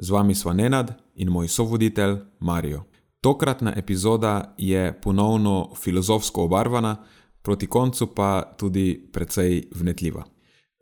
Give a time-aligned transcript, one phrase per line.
[0.00, 2.84] z vami sva Nenad in moj sovoditelj Marijo.
[3.20, 6.96] Tokratna epizoda je ponovno filozofsko obarvana,
[7.42, 10.24] proti koncu pa tudi precej vnetljiva.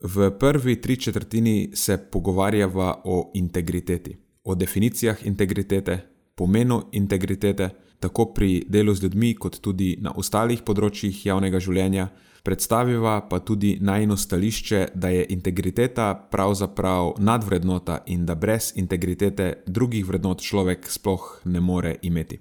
[0.02, 5.98] V prvi tri četrtini se pogovarjava o integriteti, o definicijah integritete,
[6.34, 12.08] pomenu integritete, tako pri delu z ljudmi, kot tudi na ostalih področjih javnega življenja,
[12.48, 20.06] predstaviva pa tudi najno stališče, da je integriteta pravzaprav nadvrednota in da brez integritete drugih
[20.08, 22.38] vrednot človek sploh ne more imeti.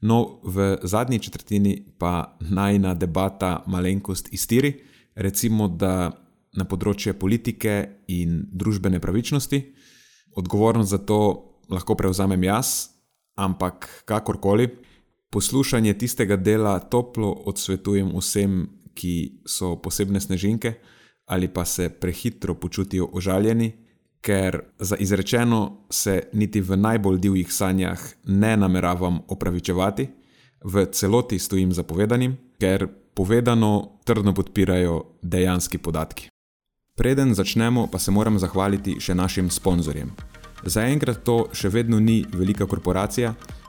[0.00, 4.74] No, v zadnji četrtini pa najna debata malenkost iztiri,
[5.14, 6.12] recimo, da
[6.52, 9.62] na področje politike in družbene pravičnosti,
[10.36, 11.22] odgovornost za to
[11.72, 12.90] lahko prevzamem jaz,
[13.40, 14.68] ampak kakorkoli,
[15.30, 18.66] poslušanje tistega dela toplo odsvetujem vsem,
[18.98, 20.74] ki so posebne snežinke
[21.28, 23.72] ali pa se prehitro počutijo užaljeni,
[24.20, 30.08] ker za izrečeno se niti v najbolj divjih sanjah ne nameravam opravičevati,
[30.64, 36.28] v celoti stojim za povedanim, ker povedano trdno podpirajo dejanski podatki.
[36.96, 40.10] Preden začnemo, pa se moram zahvaliti še našim sponzorjem.
[40.64, 43.34] Zaenkrat to še vedno ni velika korporacija,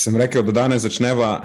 [0.00, 1.44] Sem rekel, da danes začneva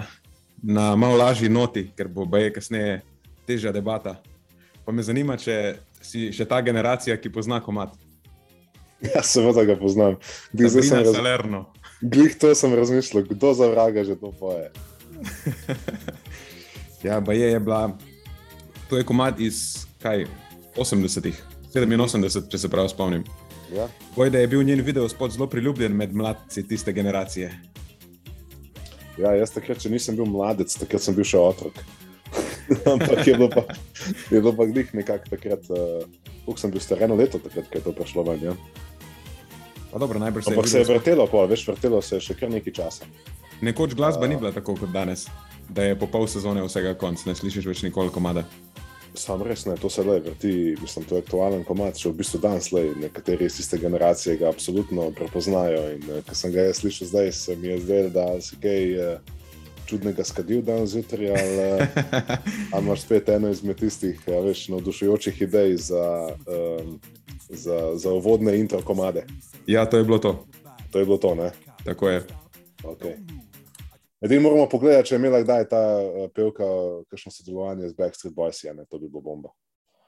[0.62, 3.00] na malo lažji noti, ker bo boje kasneje
[3.46, 4.16] težja debata.
[4.84, 7.94] Pa me zanima, če si še ta generacija, ki pozna komat.
[9.04, 10.14] Ja, seveda ga poznam.
[10.56, 11.66] Zdaj sem razumel.
[12.00, 14.70] Glej, to sem razmišljal, kdo za vraga že to poje.
[17.06, 17.92] ja, pa je, je bila.
[18.88, 20.24] To je komat iz kaj,
[20.80, 21.36] 80-ih,
[21.76, 23.28] 87, če se prav spomnim.
[23.68, 23.84] Ja.
[24.16, 27.52] Boj, da je bil njen video spod zelo priljubljen med mladci tiste generacije.
[29.16, 31.78] Ja, jaz takrat, če nisem bil mladec, takrat sem bil še otrok.
[32.92, 33.62] Ampak je bilo pa,
[34.28, 37.84] je bilo pa glih nekako takrat, uh, sem bil star eno leto, takrat, ko je
[37.86, 38.42] to prišlo ven.
[38.50, 38.56] Ja.
[39.96, 43.08] Dobro, Ampak se, se je vrtelo, pa, veš, vrtelo se je še kar nekaj časa.
[43.64, 45.24] Nekoč glasba uh, ni bila tako kot danes,
[45.72, 48.44] da je po pol sezone vsega konc, ne slišiš več nikoli komada.
[49.16, 52.40] Sam res ne, to se le vrti, mislim, to je aktualen komat, še v bistvu
[52.42, 55.82] danes le, nekateri iz iste generacije ga absolutno prepoznajo.
[55.96, 58.84] In uh, ko sem ga jaz slišal zdaj, se mi je zdelo, da si kaj
[59.00, 59.34] uh,
[59.86, 65.76] čudnega skadil danes zjutraj, ali uh, imaš spet eno izmed tistih, ja, veš, navdušujočih idej
[65.88, 66.04] za,
[66.46, 66.98] um,
[67.48, 69.24] za, za uvodne intro komade.
[69.66, 70.44] Ja, to je bilo to.
[70.90, 71.50] To je bilo to, ne?
[71.84, 72.26] Tako je.
[72.82, 73.16] Okay.
[74.24, 76.66] Edino moramo pogledati, če je imela kdaj ta uh, pevka
[77.12, 79.52] kakšno sodelovanje z Backstreet Boys, ja, ne, to bi bilo bomba.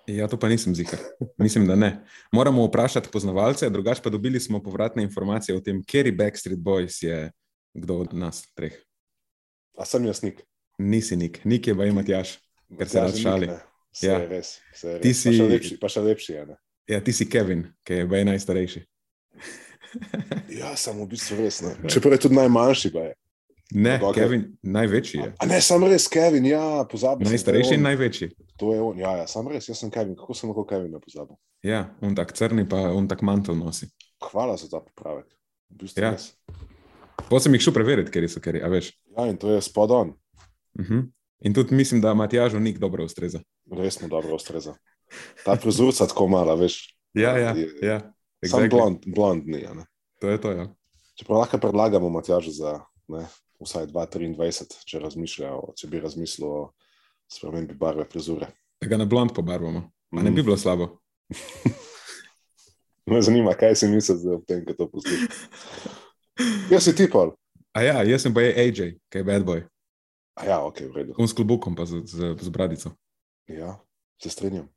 [0.09, 1.01] Ja, to pa nisem zihar.
[1.45, 1.91] Mislim, da ne.
[2.33, 7.03] Moramo vprašati poznavalce, drugače pa dobili smo povratne informacije o tem, kjer je Backstreet Boys,
[7.05, 7.31] je
[7.75, 8.73] kdo od nas treh.
[9.77, 10.41] A sem jaz nik?
[10.78, 12.39] Nisi nik, nik je pa imati jaš,
[12.78, 13.51] ker se rad šali.
[14.03, 14.57] Ja, res.
[14.83, 15.03] res.
[15.03, 16.45] Ti si pa še lepši, pa še lepši ja,
[16.89, 18.84] ja, ti si Kevin, ki je baj najstarejši.
[20.61, 21.61] ja, samo v bistvu res.
[21.91, 23.16] Čeprav je tudi najmanjši, pa je.
[23.74, 24.22] Ne, okay.
[24.22, 25.32] Kevin, največji je.
[25.38, 27.28] A ne, sam res, Kevin, ja, pozabil.
[27.28, 28.30] Najstarejši in največji.
[28.59, 31.36] To je on, ja, ja sam res, jaz sem Kevin, kako sem lahko Kevin pozabil.
[31.66, 33.91] Ja, on tak crni, pa on tak mantel nosi.
[34.30, 35.28] Hvala za ta popravek.
[36.00, 36.15] Ja.
[37.28, 38.94] Potem sem jih šel preveriti, ker so keri, a veš.
[39.12, 40.15] Ja, in to je spodon.
[40.78, 40.94] Uh mhm.
[40.94, 41.06] -huh.
[41.41, 43.41] In tudi mislim, da Matjažu nik dobro ustreza.
[43.70, 44.74] Res mu dobro ustreza.
[45.44, 46.97] Ta prizorca tako mala, veš.
[47.15, 48.12] Ja, ja, ja.
[48.42, 48.50] Exactly.
[48.50, 49.74] Sam blond, blond ni, ja.
[50.20, 50.74] To je to, ja.
[51.18, 53.26] Čeprav lahko predlagamo Matjažu za, ne,
[53.63, 55.01] vsaj 2-23, če,
[55.77, 56.60] če bi razmislil o
[57.31, 58.51] spremembi barve frizure.
[58.81, 59.81] Da ga na blond pobarvamo,
[60.15, 60.25] mm.
[60.25, 60.93] ne bi bilo slabo.
[63.09, 65.45] Me zanima, kaj si misliš o tem, kaj to poslušaš.
[66.71, 67.33] Jaz si tipal.
[67.72, 69.63] A ja, jaz sem pa je AJ, kaj je bad boy.
[70.39, 71.15] A ja, ok, v redu.
[71.19, 72.93] On s klobukom, pa z, z, z bradico.
[73.49, 73.78] Ja,
[74.22, 74.69] se strinjam.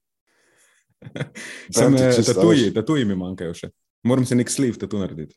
[1.75, 3.71] Sem tatuji, tatuji mi manjkajo še.
[4.07, 5.35] Moram se nek sliv tatu narediti.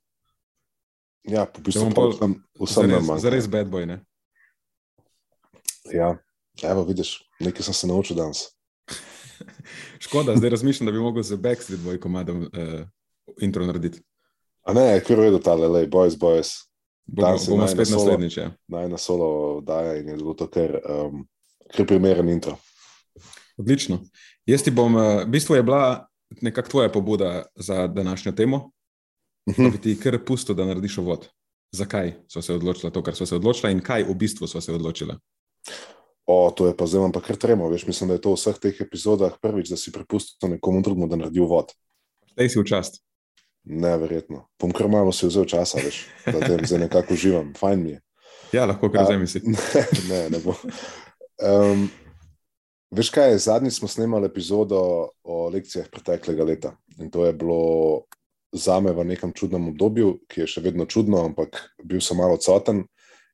[1.24, 3.22] Ja, po bistvu pa vsem, vsem nam manjka.
[3.24, 4.00] Zares bad boy, ne?
[5.92, 6.16] Ja,
[6.62, 8.44] evo vidiš, nekaj sem se naučil danes.
[10.04, 12.84] Škoda, zdaj razmišljam, da bi mogel z Backstreet Boy komadom uh,
[13.40, 14.02] intro narediti.
[14.64, 16.52] A ne, kar je tale, lej, boys, boys.
[17.06, 18.36] Bomo, bomo spet naslednjič.
[18.36, 18.50] Ja.
[18.68, 21.26] Naj na solo daje in je bilo to kar, um,
[21.76, 22.56] kar primeren intro.
[23.56, 24.00] Odlično.
[24.46, 26.06] Jaz ti bom, v bistvu je bila
[26.40, 28.70] nekako tvoja pobuda za današnjo temo,
[29.46, 29.64] uh -huh.
[29.64, 31.28] da bi ti kar pusto, da narediš vod.
[31.72, 34.72] Zakaj so se odločila to, kar so se odločila in kaj v bistvu so se
[34.72, 35.18] odločila?
[36.26, 37.68] O, to je pa zdaj, pa kar tremo.
[37.68, 41.08] Veš, mislim, da je to v vseh teh epizodah prvič, da si prepustil nekomu drugemu,
[41.08, 41.72] da naredi vod.
[42.32, 43.02] Zdaj si v čast.
[43.64, 44.48] Neverjetno.
[44.56, 48.00] Pom kar malo si vzel časa, veš, da te zdaj nekako uživam, fajn mi je.
[48.52, 49.44] Ja, lahko kar zdaj misliš.
[49.44, 50.54] Ne, ne, ne bo.
[51.42, 51.88] Um,
[52.94, 58.04] veš kaj, zadnjič smo snemali epizodo o lekcijah preteklega leta in to je bilo
[58.54, 62.38] za me v nekem čudnem obdobju, ki je še vedno čudno, ampak bil sem malo
[62.38, 62.86] odsoten.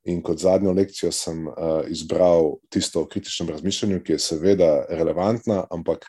[0.08, 5.66] In kot zadnjo lekcijo sem uh, izbral tisto o kritičnem razmišljanju, ki je seveda relevantna,
[5.68, 6.06] ampak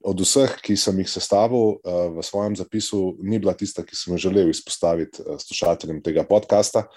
[0.00, 4.16] od vseh, ki sem jih sestavil uh, v svojem zapisu, ni bila tista, ki sem
[4.16, 6.88] jo želel izpostaviti uh, slušateljem tega podcasta.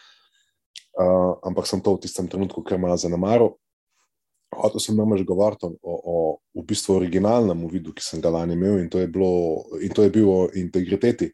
[0.97, 3.57] Uh, ampak sem to v tistem trenutku kar malo zanemaril.
[4.55, 6.15] Hotel sem namreč govoriti o, o
[6.55, 10.05] v bistvu originalnem vidu, ki sem ga lani imel, in to je, bilo, in to
[10.05, 11.31] je bil o integriteti.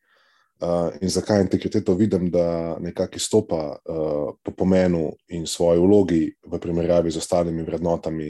[0.64, 6.60] Uh, in zakaj integriteto vidim, da nekako izstopa uh, po pomenu in svoji vlogi v
[6.60, 8.30] primerjavi z ostalimi vrednotami,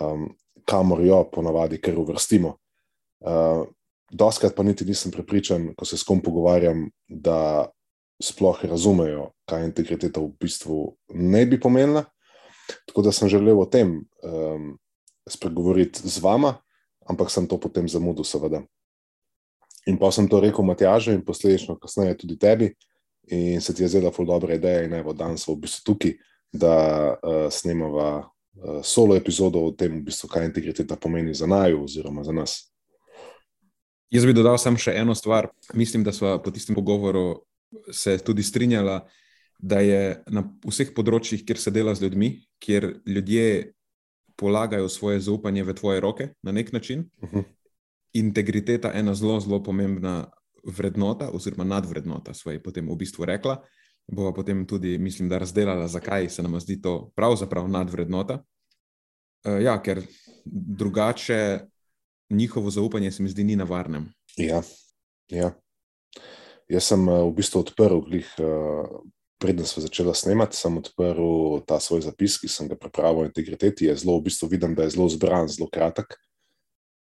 [0.00, 0.30] um,
[0.64, 2.54] kamor jo ponavadi kar uvrstimo.
[3.20, 3.66] Uh,
[4.10, 7.68] doskrat pa niti nisem prepričan, ko se s kom pogovarjam, da
[8.22, 10.80] sploh razumejo, kaj integriteta v bistvu
[11.14, 12.04] ne bi pomenila.
[12.86, 14.78] Tako da sem želel o tem um,
[15.28, 16.56] spregovoriti z vama,
[17.08, 18.62] ampak sem to potem zamudil, seveda.
[19.86, 22.74] In pa sem to rekel Matjažu in posledično kasneje tudi tebi.
[23.30, 26.16] In se ti je zdela ful dobra ideja in evo danes v bistvu tukaj,
[26.52, 26.74] da
[27.14, 32.24] uh, snemava uh, solo epizodo o tem, v bistvu, kaj integriteta pomeni za naju oziroma
[32.24, 32.70] za nas.
[34.10, 35.48] Jaz bi dodal samo še eno stvar.
[35.78, 37.44] Mislim, da smo po tistem pogovoru
[37.94, 39.04] se tudi strinjala,
[39.62, 42.30] da je na vseh področjih, kjer se dela z ljudmi,
[42.60, 43.72] kjer ljudje
[44.40, 47.38] polagajo svoje zaupanje v tvoje roke na nek način, uh mhm.
[47.38, 47.48] -huh
[48.12, 50.30] integriteta ena zelo, zelo pomembna
[50.64, 53.60] vrednota, oziroma nadvrednota, svoje potem v bistvu rekla.
[54.10, 58.42] Bova potem tudi, mislim, da razdelala, zakaj se nam zdi to pravzaprav nadvrednota.
[59.46, 60.02] Uh, ja, ker
[60.44, 61.60] drugače
[62.30, 64.10] njihovo zaupanje se mi zdi ni na varnem.
[64.36, 64.62] Ja,
[65.28, 65.52] ja.
[66.68, 69.00] Jaz sem uh, v bistvu odprl, glih, uh,
[69.40, 73.88] preden smo začeli snemati, sem odprl ta svoj zapis, ki sem ga pripravil o integriteti.
[73.88, 76.18] Je zelo, v bistvu vidim, da je zelo zbran, zelo kratek.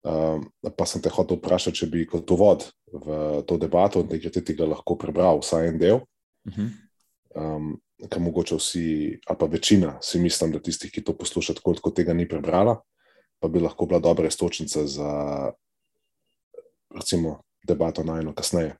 [0.04, 0.44] Um,
[0.76, 4.68] pa sem te hotel vprašati, če bi kot uvod v to debato o integriteti ga
[4.68, 6.00] lahko prebral vsaj en del.
[6.48, 6.68] Uh -huh.
[7.36, 11.74] um, Ker mogoče vsi, a pa večina, si mislim, da tistih, ki to poslušajo, tako
[11.82, 12.80] kot tega ni prebrala,
[13.40, 15.52] pa bi lahko bila dobra istočnica za,
[16.96, 18.76] recimo, debato na eno kasneje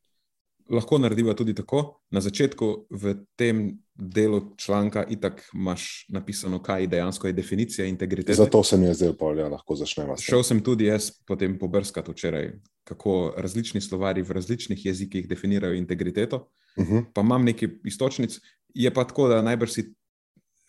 [0.70, 2.00] lahko narediva tudi tako.
[2.10, 8.34] Na začetku v tem delu članka itak imaš napisano, kaj dejansko je definicija integritete.
[8.34, 10.16] Zato se mi je zdaj upal, da lahko začnemo.
[10.16, 12.52] Šel sem tudi jaz potem pobrskati včeraj,
[12.84, 16.48] kako različni slovari v različnih jezikih definirajo integriteto.
[16.76, 16.96] Uh mhm.
[16.96, 17.04] -huh.
[17.14, 18.40] Pa imam nekaj istočnic,
[18.74, 19.94] je pa tako, da najbrž si.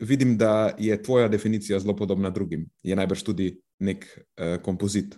[0.02, 2.70] Vidim, da je tvoja definicija zelo podobna drugim.
[2.84, 5.16] Je najbrž tudi nek uh, kompozit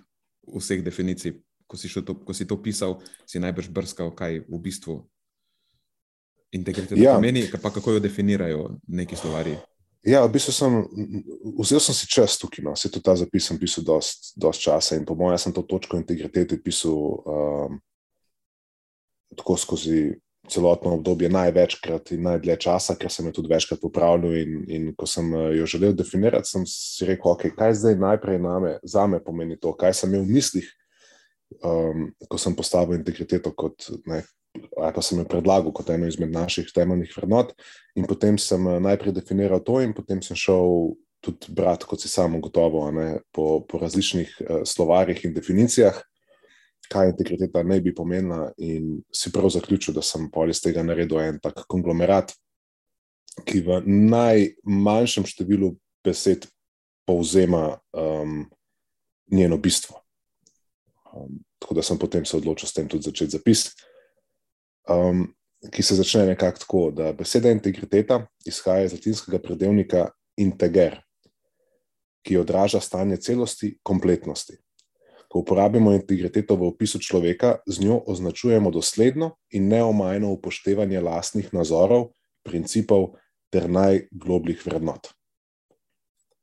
[0.59, 1.33] vseh definicij
[1.67, 5.01] ko si, to, ko si to pisal, si najbrž brskal, kaj v bistvu
[6.53, 7.15] integriteta ja.
[7.15, 9.57] pomeni, pa kako jo definirajo neki slovari.
[10.03, 10.73] Ja, v bistvu sem,
[11.63, 12.75] vzel sem si čas tukaj, no.
[12.75, 15.95] se tudi ta zapis sem pisal dost, dost časa in po mojem sem to točko
[15.95, 17.79] integritete pisal um,
[19.31, 20.19] tako skozi
[20.51, 25.07] celotno obdobje največkrat in najdlje časa, ker sem jo tudi večkrat popravljal in, in ko
[25.07, 29.23] sem uh, jo želel definirati, sem si rekel, okay, kaj zdaj najprej name, za me
[29.23, 30.67] pomeni to, kaj sem imel v mislih,
[31.63, 34.23] um, ko sem postavil integriteto kot, ne,
[34.77, 37.53] ali pa sem jo predlagal kot eno izmed naših temeljnih vrednot.
[37.97, 40.93] In potem sem eh, najprej definiral to, in potem sem šel
[41.23, 45.95] tudi brati, kot si samo gotovo, ne, po, po različnih uh, slovarjih in definicijah,
[46.91, 51.21] kaj integriteta ne bi pomenila, in si prav zaključil, da sem pol iz tega naredil
[51.23, 52.35] en tak konglomerat.
[53.33, 55.73] ki v najmanjšem številu
[56.05, 56.45] besed
[57.09, 58.45] povzema um,
[59.31, 60.02] njeno bistvo.
[61.13, 63.67] Um, tako da sem potem se odločil s tem tudi začeti zapis,
[64.89, 65.27] um,
[65.71, 70.99] ki se začne nekako tako, da beseda integriteta izhaja iz latinskega predelnika integer,
[72.25, 74.57] ki odraža stanje celosti, kompletnosti.
[75.29, 82.11] Ko uporabimo integriteto v opisu človeka, z njo označujemo dosledno in neomajno upoštevanje lastnih nazorov,
[82.43, 83.15] principov
[83.49, 85.09] ter najglobljih vrednot.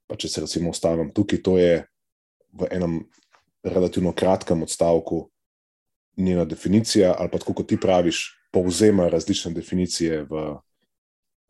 [0.06, 1.84] Pa če se recimo ustavim tukaj, to je
[2.50, 3.02] v enem
[3.62, 5.30] relativno kratkem odstavku
[6.16, 10.56] njena definicija, ali pa tako kot ti praviš, povzema različne definicije v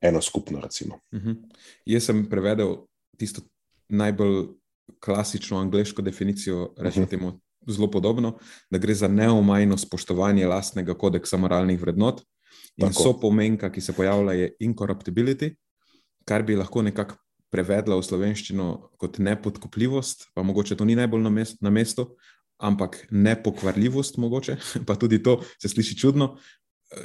[0.01, 0.59] eno skupno.
[0.59, 1.29] Uh mhm.
[1.31, 1.37] -huh.
[1.85, 2.77] Jaz sem prevedel
[3.19, 3.43] tisto
[3.89, 4.47] najbolj
[5.01, 7.27] klasično angliško definicijo, rečemo uh mhm.
[7.27, 7.39] -huh.
[7.67, 8.39] zelo podobno,
[8.71, 12.23] da gre za neomajno spoštovanje lastnega kodeksa moralnih vrednot.
[12.77, 13.03] In Tako.
[13.03, 15.55] so pomenka, ki se pojavlja, je incorruptibility,
[16.25, 17.17] kar bi lahko nekako
[17.51, 18.67] prevedla v slovenščino
[19.01, 22.15] kot nepodkupljivost, pa mogoče to ni najbolj na, mest, na mestu,
[22.61, 26.37] ampak nepokvarljivost, mogoče, pa tudi to se sliši čudno.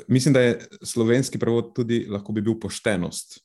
[0.10, 3.40] Mislim, da je slovenski prevod tudi lahko bi bil poštenost,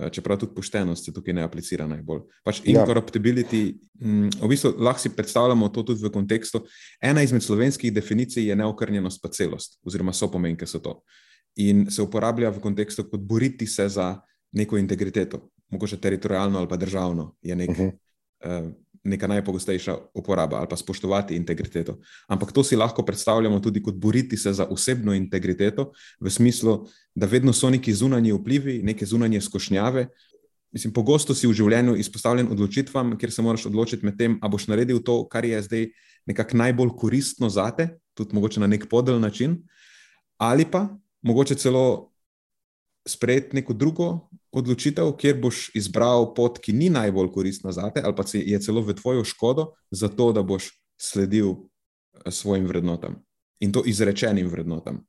[0.00, 2.24] Eh, čeprav tudi poštenost se tukaj ne aplicira najbolj.
[2.42, 3.60] Pač incorruptibility,
[4.02, 4.40] ja.
[4.42, 6.64] v bistvu lahko si predstavljamo to tudi v kontekstu.
[6.98, 10.96] Ena izmed slovenskih definicij je neokrnjenost pa celost, oziroma so pomenke so to.
[11.62, 14.16] In se uporablja v kontekstu kot boriti se za
[14.52, 15.44] neko integriteto,
[15.74, 17.70] mogoče teritorijalno ali pa državno je nek.
[17.70, 17.92] Uh -huh.
[18.44, 18.72] uh,
[19.04, 21.98] neka najpogostejša uporaba ali pa spoštovati integriteto.
[22.26, 27.26] Ampak to si lahko predstavljamo tudi kot boriti se za osebno integriteto, v smislu, da
[27.26, 30.06] vedno so neki zunanji vplivi, neke zunanje skošnjave.
[30.72, 34.66] Mislim, pogosto si v življenju izpostavljen odločitvam, kjer se moraš odločiti med tem, ali boš
[34.66, 35.86] naredil to, kar je zdaj
[36.26, 39.60] nekako najbolj koristno za te, tudi mogoče na nek podel način,
[40.40, 40.88] ali pa
[41.22, 42.10] mogoče celo
[43.06, 48.14] sprejeti neko drugo odločitev, kjer boš izbral pot, ki ni najbolj koristna za te, ali
[48.16, 50.70] pa je celo v tvojo škodo, zato da boš
[51.00, 53.22] sledil eh, svojim vrednotam
[53.60, 55.04] in to izrečenim vrednotam.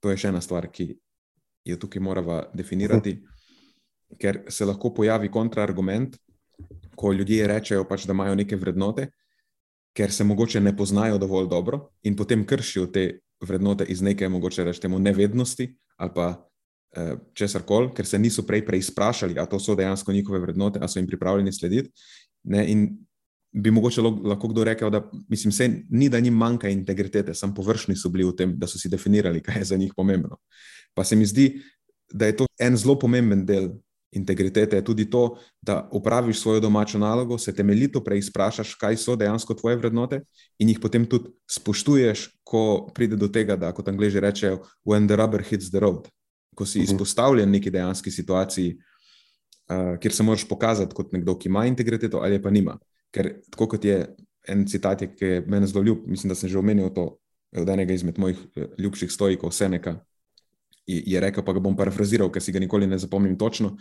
[0.00, 0.94] To je še ena stvar, ki
[1.64, 3.18] jo tukaj moramo definirati,
[4.20, 6.16] ker se lahko pojavi kontraargument,
[6.96, 9.08] ko ljudje rečejo, pač, da imajo neke vrednote,
[9.96, 14.64] ker se mogoče ne poznajo dovolj dobro in potem kršijo te vrednote iz neke, mogoče
[14.64, 16.49] rečemo, nevednosti ali pa
[17.34, 20.98] česar koli, ker se niso prej preizprašali, ali to so dejansko njihove vrednote, ali so
[20.98, 21.90] jim pripravljeni slediti.
[22.44, 22.88] Ne, in
[23.52, 27.96] bi mogoče lahko kdo rekel, da mislim, se, ni, da jim manjka integritete, samo površni
[27.96, 30.38] so bili v tem, da so si definirali, kaj je za njih pomembno.
[30.94, 31.60] Pa se mi zdi,
[32.12, 33.70] da je to en zelo pomemben del
[34.12, 39.54] integritete, je tudi to, da upraviš svojo domačo nalogo, se temeljito preizprašaš, kaj so dejansko
[39.54, 40.22] tvoje vrednote
[40.58, 45.16] in jih potem tudi spoštuješ, ko pride do tega, da kot angliži rečejo, when the
[45.16, 46.10] rubber hits the road
[46.54, 46.84] ko si mhm.
[46.84, 52.42] izpostavljen neki dejanski situaciji, uh, kjer se moraš pokazati kot nekdo, ki ima integriteto ali
[52.42, 52.78] pa nima.
[53.10, 54.04] Ker tako kot je
[54.48, 57.16] en citat, ki je meni zelo ljub, mislim, da sem že omenil to
[57.56, 59.98] od enega izmed mojih eh, ljubših stojkov, Seneka,
[60.86, 63.76] je, je rekel, pa ga bom parafraziral, ker si ga nikoli ne zapomnim točno.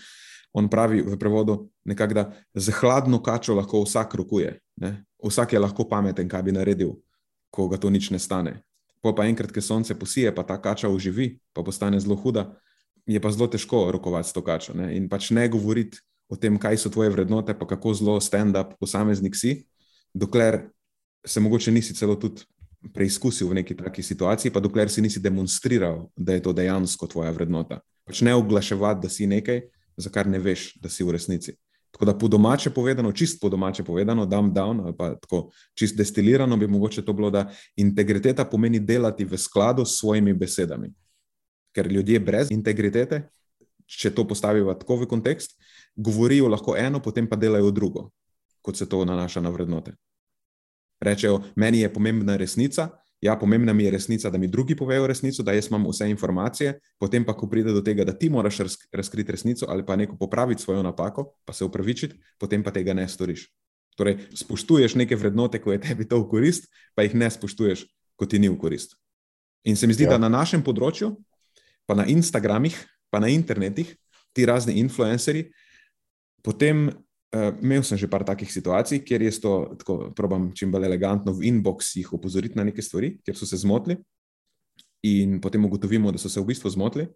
[0.53, 2.23] On pravi v prevodu, nekak, da
[2.53, 4.55] za hladno kačo lahko vsak rokuje.
[4.81, 5.03] Ne?
[5.21, 6.95] Vsak je lahko pameten, kaj bi naredil,
[7.53, 8.57] ko ga to nič ne stane.
[9.01, 12.49] Pa, pa enkrat, ko sonce posije, pa ta kača uživi, pa postane zelo huda,
[13.07, 14.75] je pa zelo težko rokovati s to kačo.
[14.75, 14.91] Ne?
[14.97, 19.35] In pač ne govoriti o tem, kaj so tvoje vrednote, pa kako zelo stand-up posameznik
[19.35, 19.63] si,
[20.13, 20.67] dokler
[21.25, 22.45] se mogoče nisi celo tudi
[22.93, 27.31] preizkusil v neki taki situaciji, pa dokler si nisi demonstriral, da je to dejansko tvoja
[27.35, 27.81] vrednota.
[28.07, 29.61] Pač ne oglaševati, da si nekaj,
[29.99, 31.57] za kar ne veš, da si v resnici.
[31.99, 35.97] Tako da po domače povedano, čist po domače povedano, dumb down ali pa tako čist
[35.97, 40.93] destilirano, bi mogoče to bilo, da integriteta pomeni delati v skladu s svojimi besedami
[41.75, 43.23] ker ljudje brez integritete,
[43.89, 45.55] če to postavijo tako v kontekst,
[45.95, 48.09] govorijo lahko eno, potem pa delajo drugo,
[48.61, 49.95] kot se to nanaša na vrednote.
[51.01, 52.89] Rečejo, meni je pomembna resnica,
[53.21, 56.79] ja, pomembna mi je resnica, da mi drugi povejo resnico, da jaz imam vse informacije,
[56.99, 58.57] potem pa, ko pride do tega, da ti moraš
[58.91, 63.07] razkriti resnico ali pa neko popraviti svojo napako, pa se upravičiti, potem pa tega ne
[63.07, 63.49] storiš.
[63.97, 67.83] Torej, spoštuješ neke vrednote, ko je tebi to v korist, pa jih ne spoštuješ,
[68.15, 68.95] ko ti ni v korist.
[69.67, 70.15] In se mi zdi, ja.
[70.15, 71.17] da na našem področju,
[71.85, 72.77] pa na Instagramih,
[73.11, 73.91] pa na internetih,
[74.31, 75.49] ti razni influencerji.
[76.45, 76.87] Potem
[77.35, 81.33] uh, imel sem že par takih situacij, kjer jaz to tako probam čim bolj elegantno
[81.33, 83.97] v inboxih opozoriti na neke stvari, kjer so se zmotili,
[85.03, 87.07] in potem ugotovimo, da so se v bistvu zmotili.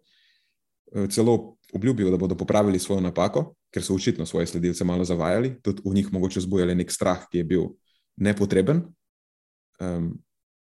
[0.94, 5.58] Uh, celo obljubijo, da bodo popravili svojo napako, ker so očitno svoje sledilce malo zavajali,
[5.62, 7.66] tudi v njih mogoče zbujali nek strah, ki je bil
[8.16, 8.86] nepotreben.
[9.80, 10.14] Um,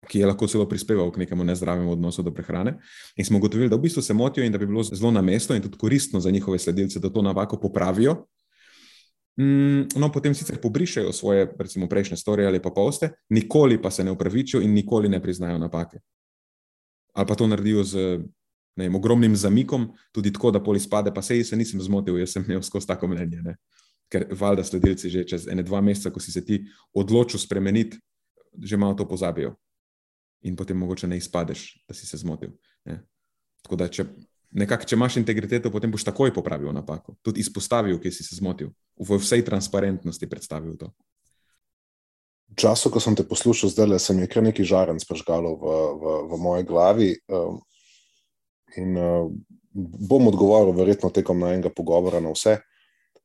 [0.07, 2.77] ki je lahko celo prispeval k nekemu nezdravemu odnosu do prehrane.
[3.15, 5.55] In smo ugotovili, da v bistvu se motijo in da bi bilo zelo na mestu
[5.55, 8.25] in tudi koristno za njihove sledilce, da to napako popravijo.
[9.39, 14.03] Mm, no, potem sicer pobrišajo svoje, recimo, prejšnje storije ali pa poste, nikoli pa se
[14.03, 15.99] ne upravičijo in nikoli ne priznajo napake.
[17.13, 18.19] Ali pa to naredijo z
[18.75, 22.45] ne, ogromnim zamikom, tudi tako, da poli spade, pa se jaz nisem zmotil, jaz sem
[22.45, 23.41] imel skozi tako mnenje.
[23.41, 23.55] Ne.
[24.09, 26.63] Ker valjda sledilci že čez ene dva meseca, ko si se ti
[26.93, 27.97] odločil spremeniti,
[28.53, 29.55] že malo to pozabijo
[30.43, 32.51] in potem mogoče ne izpadeš, da si se zmotil.
[32.85, 32.99] Ne.
[33.63, 34.05] Tako da, če,
[34.53, 38.71] nekak, če imaš integriteto, potem boš takoj popravil napako, tudi izpostavil, kje si se zmotil,
[38.99, 40.91] v vsej transparentnosti predstavil to.
[42.53, 45.77] V času, ko sem te poslušal, zdaj le sem je kar nekaj žaren sprežgalo v,
[45.97, 47.09] v, v moji glavi.
[47.25, 47.63] Um,
[48.77, 49.25] in uh,
[49.73, 52.59] bom odgovoril, verjetno, tekom najmenjega pogovora na vse.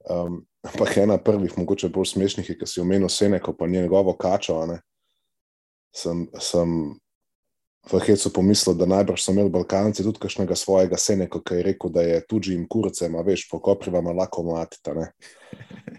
[0.08, 4.56] Um, ampak ena prvih, mogoče bolj smešnih, je, ki si omenil Seneko, pa njegovo kačo.
[5.92, 6.96] Sem, sem
[7.92, 11.92] v Hecu pomislil, da najbrž so imeli Balkanci tudi kakšnega svojega seneka, ki je rekel,
[11.92, 14.94] da je tuđi jim kurce, a veš, po koprivama lahko matita.
[14.94, 15.12] Ne?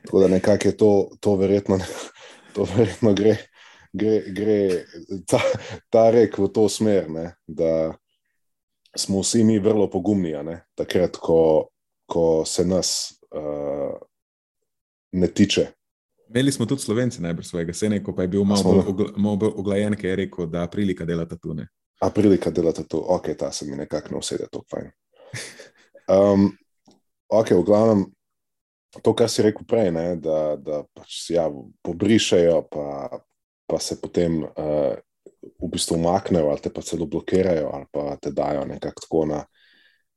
[0.06, 1.80] Tako da nekako je to, to verjetno,
[2.54, 3.38] to verjetno gre,
[3.94, 4.60] gre, gre
[5.28, 5.42] ta,
[5.90, 7.34] ta rek v to smer, ne?
[7.48, 7.94] da
[8.98, 10.34] smo vsi mi vrlo pogumni,
[10.76, 11.70] takrat, ko,
[12.10, 13.98] ko se nas uh,
[15.12, 15.68] ne tiče.
[16.30, 20.16] Imeli smo tudi slovenci najbolj svojega seneka, pa je bil malo bolj oglajen, ker je
[20.16, 21.68] rekel, da prilika dela tatune.
[22.00, 24.92] A prilika delati to, ok, ta se mi nekako ne usede, to je fajn.
[26.10, 26.46] Um,
[27.30, 28.06] ok, v glavnem,
[29.02, 31.50] to, kar si rekel prej, ne, da, da pač ja,
[31.84, 33.20] pobrišajo, pa,
[33.68, 34.96] pa se potem uh,
[35.60, 39.44] v bistvu umaknejo, ali te pa celo blokirajo, ali pa te dajo nekako tako na,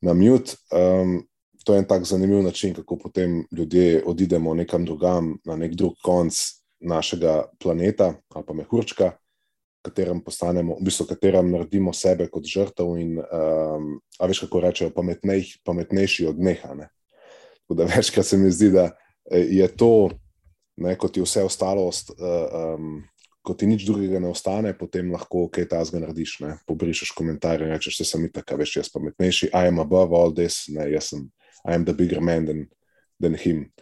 [0.06, 0.60] na mute.
[0.70, 1.18] Um,
[1.64, 5.94] to je en tak zanimiv način, kako potem ljudje odidemo nekam drugam, na nek drug
[6.04, 6.34] konc
[6.80, 9.12] našega planeta ali pa mehurčka
[9.82, 14.94] katerem postanemo, v bistvu, katerem naredimo sebe kot žrtev, in um, a veš, kako rečejo,
[14.94, 16.74] pametnej, pametnejši od neha.
[16.78, 16.88] Ne?
[17.64, 18.92] Tako da večkrat se mi zdi, da
[19.26, 20.10] e, je to,
[20.78, 21.96] ne, kot je vse ostalo, uh,
[22.78, 23.02] um,
[23.42, 26.38] ko ti nič drugega ne ostane, potem lahko kaj ta zga narediš.
[26.46, 26.56] Ne?
[26.70, 30.68] Pobrišeš komentarje in rečeš, da sem itak, veš, jaz pametnejši, I am above all this,
[30.70, 31.26] ne, jaz sem,
[31.68, 32.66] I am the bigger man than,
[33.20, 33.72] than him.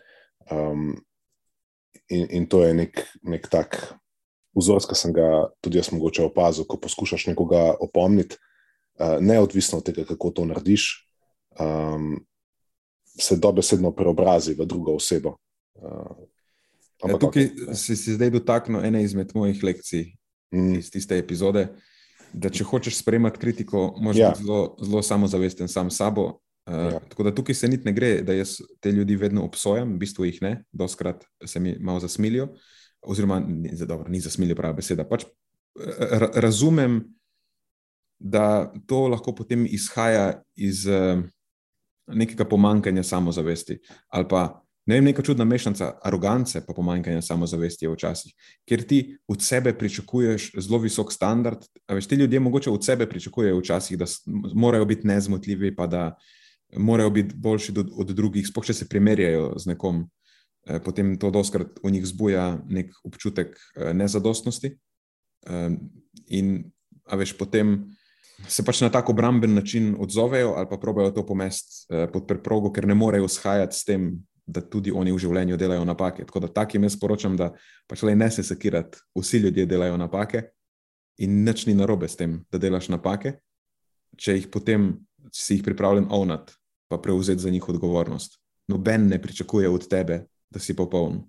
[0.51, 1.05] Um,
[2.09, 3.79] in, in to je nek, nek tak
[4.57, 8.37] vzorec, ki sem ga tudi jaz mogoče opazil, ko poskušaš nekoga opomniti,
[8.99, 10.91] uh, neodvisno od tega, kako to narediš,
[11.61, 12.19] um,
[13.21, 15.37] se dobesedno preobrazi v drugo osebo.
[15.75, 16.27] Uh,
[17.05, 20.13] ampak, ja, tukaj si, si zdaj dotaknil ene izmed mojih lekcij
[20.55, 20.75] mm.
[20.83, 21.69] iz tiste epizode.
[22.33, 24.31] Da, če hočeš sprejemati kritiko, moraš ja.
[24.31, 26.39] biti zelo, zelo samozavesten sam s sabo.
[26.71, 27.01] Uh.
[27.09, 30.29] Tako da tukaj se niti ne gre, da jaz te ljudi vedno obsojam, v bistvu
[30.29, 32.49] jih ne, doskrat se mi malo zasmilijo.
[33.03, 35.05] Oziroma ni, dobro, ni zasmilje prava beseda.
[35.09, 35.25] Pač
[36.35, 37.01] razumem,
[38.19, 41.23] da to lahko potem izhaja iz uh,
[42.07, 43.79] nekega pomankanja samozavesti
[44.09, 48.33] ali pa ne vem, neka čudna mešanica arogance, pa pomankanja samozavesti je včasih,
[48.69, 51.67] ker ti od sebe pričakuješ zelo visok standard.
[51.89, 54.09] Veš, ti ljudje mogoče od sebe pričakujejo včasih, da
[54.55, 56.17] morajo biti nezmotljivi, pa da
[56.77, 60.05] morajo biti boljši od, od drugih, spoh če se primerjajo z nekom.
[60.67, 64.77] Eh, potem to doskrat v njih zbuja nek občutek eh, nezadostnosti.
[66.37, 66.49] In,
[67.09, 67.79] a veš, potem
[68.49, 72.73] se pač na tako obramben način odzovejo ali pa pravijo to pomest eh, pod preprogo,
[72.73, 74.11] ker ne morejo shajati s tem,
[74.47, 76.25] da tudi oni v življenju delajo napake.
[76.27, 77.53] Tako da takim jaz sporočam, da
[77.89, 80.43] pač le ne se sekirati, vsi ljudje delajo napake
[81.21, 83.37] in nič ni narobe s tem, da delaš napake,
[84.17, 84.93] če jih potem
[85.33, 86.57] si jih pripravljen ovnati,
[86.91, 88.41] pa prevzeti za njih odgovornost.
[88.69, 91.23] Noben ne pričakuje od tebe, da si popoln.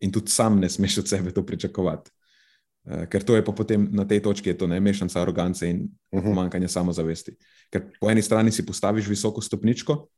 [0.00, 2.10] In tudi sam ne smeš od sebe to pričakovati.
[2.84, 6.18] Uh, ker to je pa potem na tej točki, to ne mešanica arogance in uh
[6.18, 6.28] mhm.
[6.28, 6.30] -huh.
[6.30, 7.36] pomankanje samozavesti.
[7.70, 10.08] Ker po eni strani si postaviš visoko stopničko,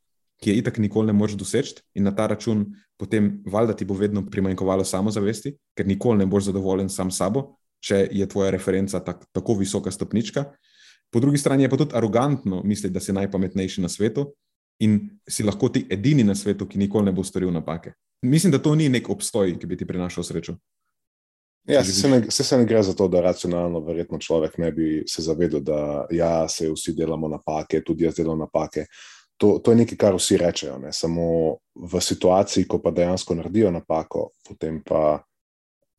[0.41, 2.65] ki je itak nikoli ne moreš doseči, in na ta račun
[2.97, 7.55] potem valjda ti bo vedno primanjkovalo samozavesti, ker nikoli ne boš zadovoljen sam s sabo,
[7.79, 10.45] če je tvoja referenca tak, tako visoka stopnička.
[11.11, 14.31] Po drugi strani je pa tudi arogantno misliti, da si najpametnejši na svetu,
[14.81, 17.93] in si lahko ti edini na svetu, ki nikoli ne bo storil napake.
[18.25, 20.55] Mislim, da to ni nek obstoj, ki bi ti prinašal srečo.
[21.69, 25.03] Ja, se, ne, se, se ne gre za to, da racionalno, verjetno človek ne bi
[25.07, 28.87] se zavedal, da ja, se vsi delamo napake, tudi jaz delam napake.
[29.37, 30.79] To, to je nekaj, kar vsi rečejo.
[30.81, 30.93] Ne?
[30.93, 35.21] Samo v situaciji, ko pa dejansko naredijo napako, potem pa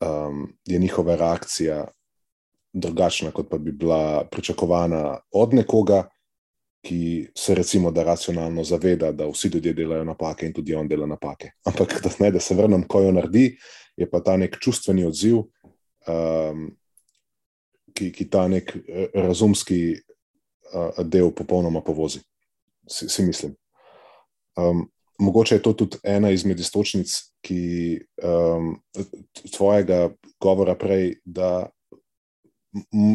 [0.02, 1.84] um, je njihova reakcija
[2.72, 6.08] drugačna, kot pa bi bila pričakovana od nekoga,
[6.82, 11.06] ki se recimo da racionalno zaveda, da vsi ljudje delajo napake in tudi on dela
[11.06, 11.52] napake.
[11.64, 13.56] Ampak da, ne, da se vrnem, ko jo naredi,
[13.96, 15.44] je pa ta nek čustveni odziv,
[16.08, 16.64] um,
[17.94, 18.74] ki, ki ta nek
[19.14, 22.22] razumski uh, del popolnoma povozi.
[22.88, 23.54] Si, si mislim.
[24.58, 27.14] Um, mogoče je to tudi ena izmed istočnic,
[27.46, 28.74] ki um,
[29.54, 31.68] tvojega govora prej, da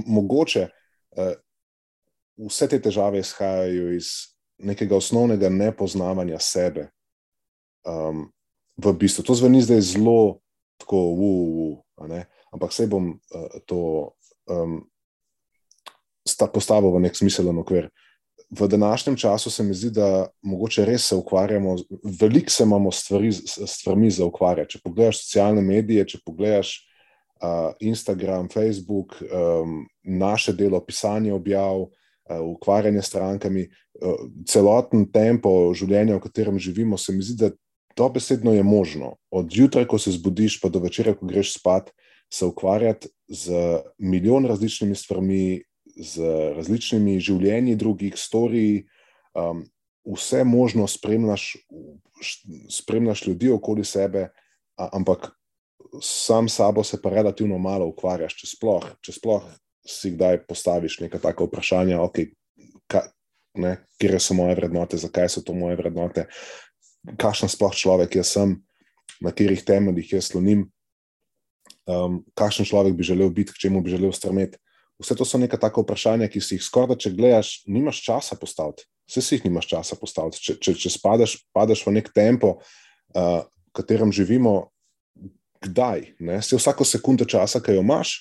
[0.07, 1.33] mogoče uh,
[2.47, 6.89] vse te težave izhajajo iz nekega osnovnega nepoznavanja sebe.
[7.85, 8.27] Um,
[8.77, 10.39] v bistvu to zveni zdaj zelo
[10.77, 14.11] tako, uh, uh, ampak se bom uh, to
[14.49, 14.81] um,
[16.53, 17.89] postavil v nek smiselen okvir.
[18.49, 21.75] V današnjem času se mi zdi, da mogoče res se ukvarjamo,
[22.19, 23.31] veliko se imamo stvari,
[23.67, 24.77] stvarmi za ukvarjati.
[24.77, 26.86] Če pogledaš socialne medije, če pogledaš
[27.41, 31.91] uh, Instagram, Facebook, um, naše delo, pisanje objav, uh,
[32.43, 33.67] ukvarjanje s strankami,
[34.01, 37.51] uh, celoten tempo življenja, v katerem živimo, se mi zdi, da
[37.97, 39.15] to besedno je možno.
[39.31, 41.89] Od jutra, ko se zbudiš, pa do večera, ko greš spat,
[42.33, 45.63] se ukvarjati z milijon različnimi stvarmi,
[45.97, 46.21] z
[46.57, 48.83] različnimi življenji drugih, storiji,
[49.33, 49.63] um,
[50.07, 51.55] vse možno spremljaš,
[52.69, 54.27] spremljaš ljudi okoli sebe,
[54.77, 55.31] ampak
[56.01, 59.43] sam sabo se pa relativno malo ukvarjaš, če sploh, če sploh
[59.87, 62.31] si kdaj postaviš neka taka vprašanja, okay,
[62.91, 63.07] ka,
[63.57, 66.27] ne, kje so moje vrednote, zakaj so to moje vrednote,
[67.19, 68.57] kakšen sploh človek jaz sem,
[69.23, 70.67] na katerih temeljih jaz slonim,
[71.87, 74.59] um, kakšen človek bi želel biti, k čemu bi želel strmeti.
[74.97, 78.87] Vse to so neka taka vprašanja, ki si jih skoraj, če gledaš, nimaš časa postaviti.
[79.07, 80.41] Vse si jih nimaš časa postaviti.
[80.41, 82.57] Če, če, če spadaš, padeš v nek tempo,
[83.13, 84.71] uh, v katerem živimo,
[85.61, 86.13] kdaj?
[86.19, 86.41] Ne?
[86.41, 88.15] Se vsako sekundo časa, ki jo imaš,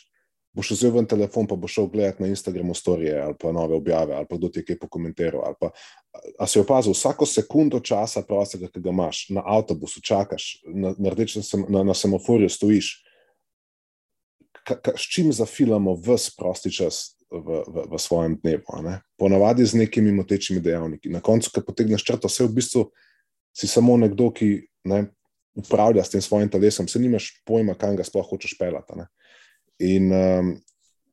[0.56, 4.14] boš vzel ven telefon, pa boš šel gledati na Instagramu storije ali pa nove objave,
[4.14, 5.54] ali pa kdo ti je kaj pokomentiral.
[5.60, 5.70] Pa,
[6.38, 11.12] a si opazil, vsako sekundo časa prostega, ki ga imaš, na avtobusu čakaš, na, na,
[11.68, 12.94] na, na semaforju stojiš
[14.96, 18.62] s čim zafilamo vse prosti čas v, v, v svojem dnevu.
[19.18, 21.10] Ponavadi z nekimi motečimi dejavniki.
[21.10, 22.82] Na koncu, ko potegneš črto, vse v bistvu
[23.56, 25.06] si samo nekdo, ki ne,
[25.56, 28.98] upravlja s tem svojim telesom, se nimaš pojma, kam ga sploh hočeš pelati.
[29.00, 29.06] Ne?
[29.78, 30.52] In um,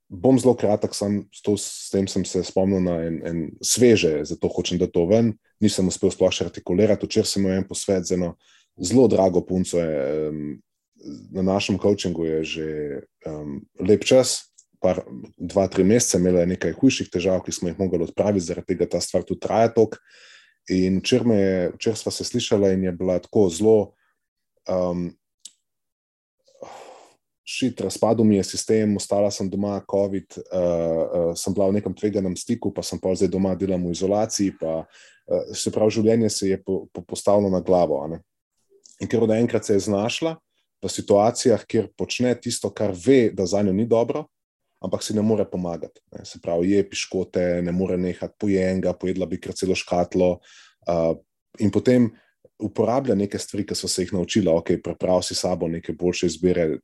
[0.09, 4.19] bom zelo kratek, sam s, to, s tem sem se spomnil na en, en sveže,
[4.27, 5.33] zato hočem da to ven.
[5.63, 8.35] Nisem uspel sploh artikulirati, včeraj sem imel en posvet z eno
[8.77, 9.79] zelo drago punco.
[9.79, 10.45] Je, um,
[11.35, 12.67] na našem coachingu je že
[13.27, 14.53] um, lep čas,
[14.83, 15.01] par,
[15.37, 18.87] dva, tri mesece, imela je nekaj hujših težav, ki smo jih mogli odpraviti, zaradi tega
[18.91, 19.97] ta stvar tudi traja tok.
[20.71, 23.93] In včeraj smo se slišali, in je bila tako zelo.
[24.69, 25.11] Um,
[27.43, 31.93] Šit, razpadel mi je sistem, ostala sem doma, COVID, uh, uh, sem bila v nekem
[31.93, 34.55] tveganem stiku, pa sem pa zdaj doma, delam v izolaciji.
[34.57, 37.99] Pa, uh, se pravi, življenje se je po, po postavilo na glavo.
[39.03, 40.37] In ker od enkrat se je znašla,
[40.83, 44.25] v situacijah, kjer počne tisto, kar ve, da za njo ni dobro,
[44.83, 46.01] ampak si ne more pomagati.
[46.11, 46.25] Ne.
[46.27, 50.37] Se pravi, je piškote, ne more nehati pojenga, pojedla bi kar celo škatlo.
[50.87, 51.15] Uh,
[51.59, 52.11] in potem
[52.59, 56.77] uporablja neke stvari, ki so se jih naučila, ok, prepravi si sabo neke boljše izbire,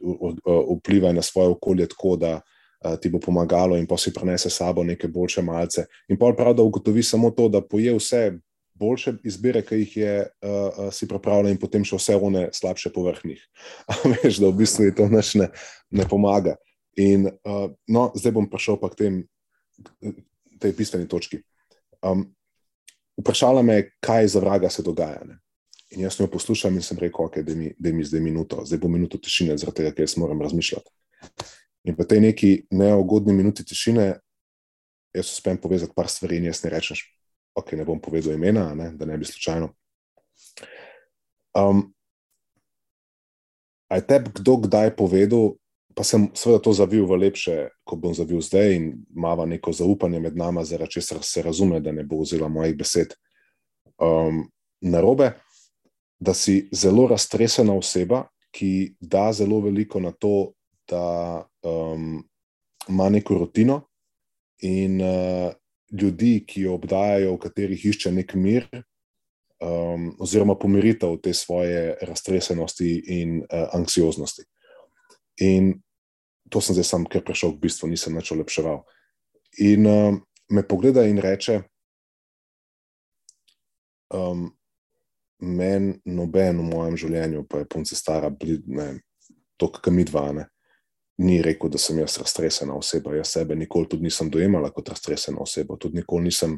[0.77, 4.83] vplivaj na svoje okolje tako, da uh, ti bo pomagalo, in pa si prenese sabo
[4.83, 5.85] neke boljše malce.
[6.09, 8.39] In pa prav, da ugotovi samo to, da poje vse
[8.79, 13.43] boljše izbire, ki jih je uh, si pripravljal, in potem še vse one slabše povrhnih.
[14.23, 15.49] Veš, da v bistvu je to naš ne,
[15.91, 16.55] ne pomaga.
[16.99, 19.21] In uh, no, zdaj bom prišel pa k tem,
[20.59, 21.39] tej bistveni točki.
[22.03, 22.29] Um,
[23.19, 25.23] vprašala me je, kaj za vraga se dogaja.
[25.27, 25.39] Ne?
[25.89, 28.87] In jaz jo poslušam in sem rekel, okay, da mi, mi zdaj minuto, zdaj bo
[28.87, 30.91] minuto tišine, zaradi tega, ker jaz moram razmišljati.
[31.89, 34.11] In po tej neki neugodni minuti tišine,
[35.15, 36.99] jaz uspem povezati par stvari in jaz ne rečem,
[37.57, 39.71] ok, ne bom povedal imena, ne, da ne bi slučajno.
[41.57, 41.87] Um,
[43.89, 45.55] je tebi kdo kdaj povedal,
[45.97, 50.21] pa sem seveda to zavil v lepše, kot bom zavil zdaj, in ima neko zaupanje
[50.21, 53.17] med nami, zaradi česar se razume, da ne bo vzela mojih besed
[53.97, 54.45] um,
[54.81, 55.33] na robe,
[56.19, 60.51] da si zelo raztresena oseba, ki da zelo veliko na to,
[60.89, 62.23] da um,
[62.89, 63.81] ima neko rutino.
[64.61, 65.53] In uh,
[65.91, 68.67] ljudi, ki jo obdajajo, v katerih išče nek mir,
[69.63, 74.43] um, oziroma pomiritev te svoje raztresenosti in uh, anksioznosti.
[75.45, 75.73] In
[76.49, 78.83] to sem zdaj sam, ker prešel v bistvu, nisem več olepševal.
[79.63, 81.61] In um, me pogleda in reče,
[84.13, 84.49] um,
[85.39, 88.31] meni noben v mojem življenju, pa je punce stara,
[88.67, 88.87] ne,
[89.57, 90.49] to, kar mi dva ne
[91.19, 93.13] ni rekel, da sem jaz raztresena oseba.
[93.17, 95.75] Jaz sebe nikoli tudi nisem dojemala kot raztresena oseba.
[95.75, 96.55] Tudi nikoli nisem.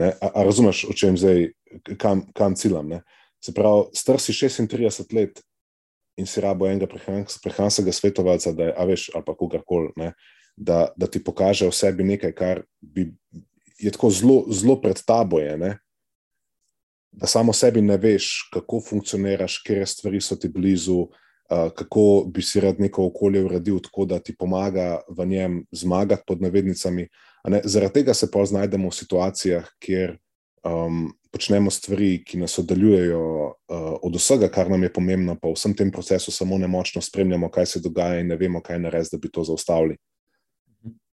[0.00, 1.50] A, a razumeš, o čem zdaj,
[2.00, 2.88] kam, kam ciljam?
[2.88, 3.02] Ne?
[3.44, 5.42] Se pravi, star si 36 let
[6.18, 10.08] in si rabo enega prehranskega svetovalca, da je, a veš, ali pa kogarkoli,
[10.56, 13.10] da, da ti pokaže o sebi nekaj, kar bi,
[13.78, 15.38] je tako zelo, zelo pred tabo.
[15.38, 15.76] Je,
[17.12, 21.06] da samo sebi ne veš, kako funkcioniraš, kje stvari so ti blizu,
[21.48, 26.42] kako bi si rad neko okolje uredil, tako da ti pomaga v njem zmagati pod
[26.42, 27.08] navednicami.
[27.64, 30.18] Zaradi tega se pa znajdemo v situacijah, kjer
[30.64, 33.54] um, počnemo stvari, ki nas oddaljujejo uh,
[34.02, 37.66] od vsega, kar nam je pomembno, pa v vsem tem procesu samo nemočno spremljamo, kaj
[37.66, 39.96] se dogaja in ne vemo, kaj narediti, da bi to zaustavili.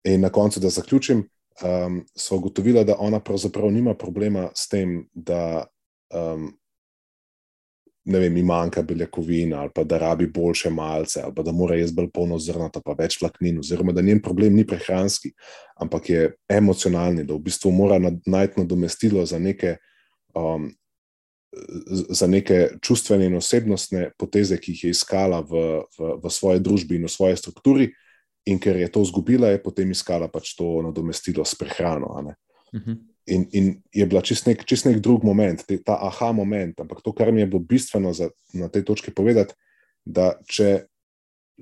[0.04, 1.28] In na koncu, da zaključim,
[1.62, 5.66] um, so ugotovila, da ona pravzaprav nima problema s tem, da
[6.14, 6.52] um,
[8.06, 11.96] ne vem, ima manjka beljakovina ali pa da rabi boljše malce ali da mora jesti
[11.96, 15.32] bolj polno zrnata, pa več vlaknin, oziroma da njen problem ni prehranski,
[15.76, 19.78] ampak je emocionalni, da v bistvu mora najti nadomestilo za neke.
[20.36, 20.72] Um,
[22.10, 26.98] Za neke čustvene in osebnostne poteze, ki jih je iskala v, v, v svoji družbi
[26.98, 27.86] in v svoji strukturi,
[28.50, 32.10] in ker je to izgubila, je potem iskala pač to nadomestilo s prehrano.
[32.10, 32.98] Uh -huh.
[33.26, 36.80] In, in je bila čist nek, čist nek drug moment, te, ta aha moment.
[36.80, 39.56] Ampak to, kar mi je bilo bistveno za, na tej točki povedati,
[40.04, 40.86] da če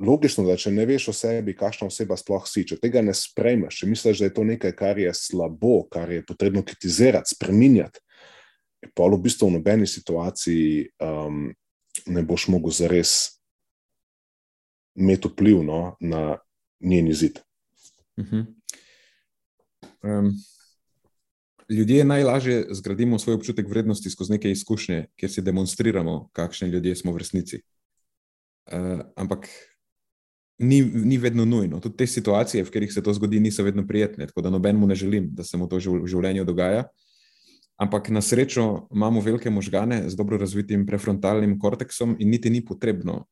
[0.02, 3.82] logično, da če ne veš o sebi, kakšna oseba sploh si, če tega ne sprejmeš,
[3.82, 8.02] če misliš, da je to nekaj, kar je slabo, kar je potrebno kritizirati, spremenjati,
[8.98, 11.52] pa v bistvu v nobeni situaciji um,
[12.10, 13.14] ne boš mogel zares
[14.98, 16.40] imeti vpliv no, na
[16.82, 17.38] njen izid.
[18.18, 18.46] Uh -huh.
[20.02, 20.34] um
[21.72, 27.14] ljudje najlažje zgradimo svoj občutek vrednosti skozi neke izkušnje, kjer si demonstriramo, kakšni ljudje smo
[27.14, 27.62] v resnici.
[28.72, 29.48] Uh, ampak
[30.60, 31.80] ni, ni vedno nujno.
[31.80, 34.96] Tudi te situacije, v katerih se to zgodi, niso vedno prijetne, tako da nobenemu ne
[34.96, 36.86] želim, da se mu to v življenju dogaja.
[37.82, 43.26] Ampak na srečo imamo velike možgane z dobro razvitim prefrontalnim korteksom, in niti ni potrebno,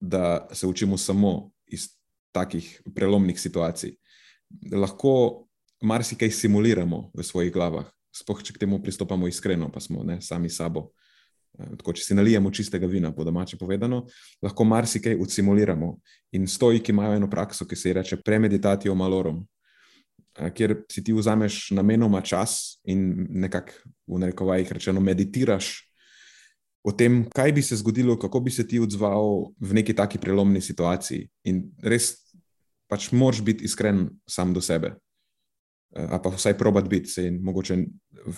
[0.00, 1.88] da se učimo samo iz
[2.32, 3.96] takih prelomnih situacij.
[4.72, 5.46] Lahko
[5.80, 10.50] marsikaj simuliramo v svojih glavah, sploh če k temu pristopamo iskreno, pa smo ne, sami
[10.50, 10.90] sabo.
[11.58, 14.04] Eh, tako, če si nalijemo čistega vina, po domače povedano,
[14.42, 15.94] lahko marsikaj odsimuliramo.
[16.38, 19.42] In stoji, ki imajo eno prakso, ki se ji reče premeditatijo malorom,
[20.38, 23.72] eh, kjer si ti vzameš namenoma čas in nekako
[24.06, 25.90] v narekovajih rečeno meditiraš
[26.82, 30.60] o tem, kaj bi se zgodilo, kako bi se ti odzval v neki taki prelomni
[30.60, 31.28] situaciji.
[31.44, 32.14] In res
[32.88, 34.94] pač moraš biti iskren sam do sebe.
[35.90, 37.76] Eh, a pa vsaj probat biti, se in mogoče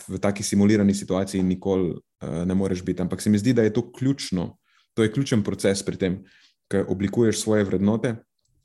[0.08, 3.02] v taki simulirani situaciji nikoli uh, ne moreš biti.
[3.02, 4.56] Ampak se mi zdi, da je to ključno,
[4.94, 6.22] to je ključen proces pri tem,
[6.70, 8.14] ko oblikuješ svoje vrednote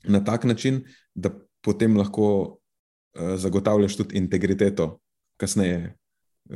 [0.04, 5.00] na tak način, da potem lahko uh, zagotavljaš tudi integriteto,
[5.36, 5.96] kasneje,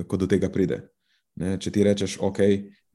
[0.07, 0.87] ko do tega pride.
[1.37, 2.38] Ne, če ti rečeš, ok,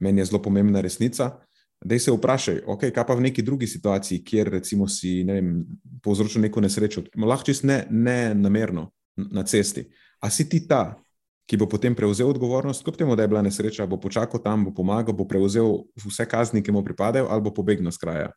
[0.00, 1.36] meni je zelo pomembna resnica.
[1.84, 5.66] Da se vprašaj, okay, kaj pa v neki drugi situaciji, kjer si ne vem,
[6.02, 9.88] povzročil neko nesrečo, lahko čist ne, ne namerno, na cesti.
[10.22, 10.96] A si ti ta,
[11.48, 14.74] ki bo potem prevzel odgovornost, kljub temu, da je bila nesreča, bo počakal tam, bo
[14.74, 18.30] pomagal, bo prevzel vse kazni, ki mu pripadajo, ali bo pobegnil z kraja.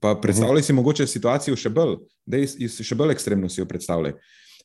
[0.00, 4.16] Pa predstavljaj si mogoče situacijo še bolj, da je še bolj ekstremno si jo predstavljaj.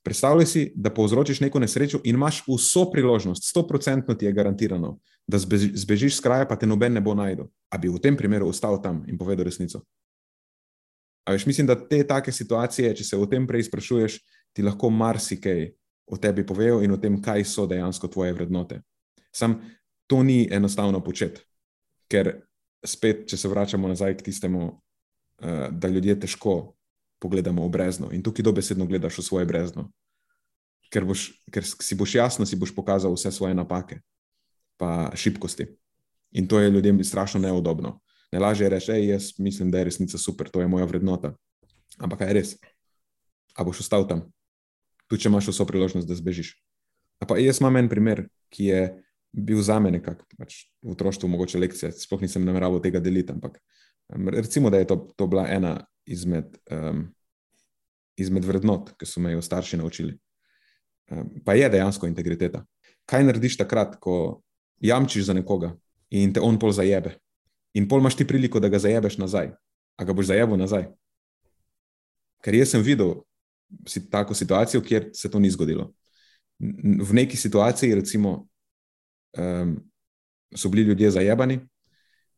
[0.01, 4.95] Predstavljaj si, da povzročiš neko nesrečo in imaš vso priložnost, sto procentno ti je garantirano,
[5.27, 7.51] da zbežiš z kraja, pa te noben ne bo najdel.
[7.69, 9.83] A bi v tem primeru ostal tam in povedal resnico?
[11.29, 14.17] Veš, mislim, da te take situacije, če se o tem prej sprašuješ,
[14.53, 15.69] ti lahko marsikaj
[16.11, 18.81] o tebi povejo in o tem, kaj so dejansko tvoje vrednote.
[19.31, 19.61] Sam
[20.07, 21.41] to ni enostavno početi,
[22.11, 22.33] ker
[22.83, 26.75] spet, če se vračamo nazaj k tistemu, uh, da ljudje težko
[27.21, 29.87] pogledamo v brezno in tukaj dobesedno gledaš v svoje brezno.
[30.91, 34.01] Ker, boš, ker si boš jasno, si boš pokazal vse svoje napake,
[34.75, 35.69] pa šibkosti.
[36.35, 38.01] In to je ljudem strašno neudobno.
[38.31, 41.31] Najlažje je reči, jaz mislim, da je resnica super, to je moja vrednota.
[41.99, 42.53] Ampak kaj je res?
[43.55, 44.25] A boš ostal tam,
[45.11, 46.55] tudi če imaš vso priložnost, da zbežiš.
[47.27, 48.81] Pa jaz imam en primer, ki je
[49.31, 53.35] bil za me nekako pač v otroštvu, mogoče lekcija, sploh nisem nameraval tega deliti.
[53.35, 53.59] Ampak
[54.09, 55.75] recimo, da je to, to bila ena
[56.07, 57.05] izmed, um,
[58.19, 60.17] izmed vrednot, ki so me jo starši naučili.
[61.11, 62.63] Um, pa je dejansko integriteta.
[63.07, 64.41] Kaj narediš takrat, ko
[64.83, 65.75] jamčiš za nekoga
[66.09, 67.17] in te on pol zajebe?
[67.77, 69.53] In pol imaš ti priliko, da ga zajebeš nazaj.
[69.99, 70.89] A ga boš zajebil nazaj?
[72.41, 73.21] Ker jaz sem videl
[74.11, 75.91] tako situacijo, kjer se to ni zgodilo.
[77.01, 78.47] V neki situaciji, recimo,
[79.37, 79.75] um,
[80.55, 81.59] so bili ljudje zajebani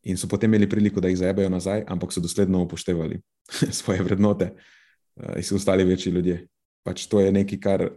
[0.03, 3.21] in so potem imeli priliko, da jih zajebajo nazaj, ampak so dosledno upoštevali
[3.79, 6.47] svoje vrednote uh, in so ostali večji ljudje.
[6.83, 7.89] Pač to je nekaj, kar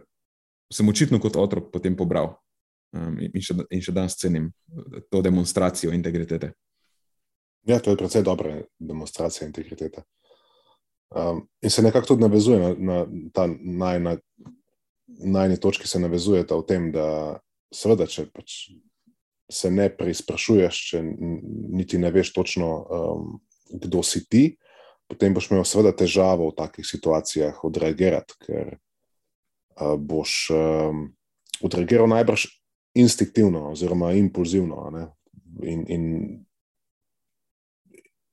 [0.73, 2.35] sem očitno kot otrok potem pobral
[2.93, 4.51] um, in, še, in še danes cenim
[5.11, 6.51] to demonstracijo integritete.
[7.67, 10.03] Ja, to je predvsej dobra demonstracija integritete.
[11.15, 14.17] Um, in se nekako tudi navezuje na, na ta najna,
[15.07, 17.39] najni točki, se navezuje v tem, da
[17.73, 18.57] seveda, če pač
[19.51, 21.01] se ne preizprašuješ, če
[21.79, 23.29] niti ne veš točno, um,
[23.71, 24.57] kdo si ti,
[25.07, 31.05] potem boš imel seveda težavo v takih situacijah odreagirati, ker uh, boš um,
[31.63, 32.49] odreagiral najbrž
[32.99, 34.89] instinktivno oziroma impulzivno.
[35.63, 36.03] In, in,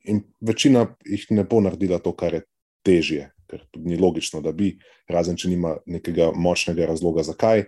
[0.04, 2.42] in večina jih ne bo naredila to, kar je
[2.84, 4.74] težje, ker tudi ni logično, da bi,
[5.10, 7.66] razen če nima nekega močnega razloga, zakaj.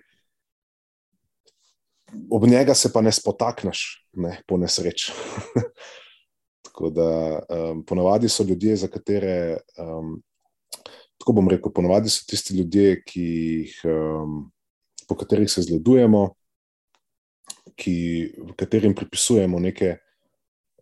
[2.33, 3.85] Ob njega se pa ne spotakneš,
[4.23, 5.11] ne, po nesreč.
[6.77, 10.23] tako da um, ponavadi so ljudje, za katere, um,
[11.19, 14.51] tako bom rekel, ponavadi so tisti ljudje, jih, um,
[15.09, 16.35] po katerih se zgledujemo,
[17.77, 17.97] ki,
[18.57, 19.97] katerim pripisujemo neke,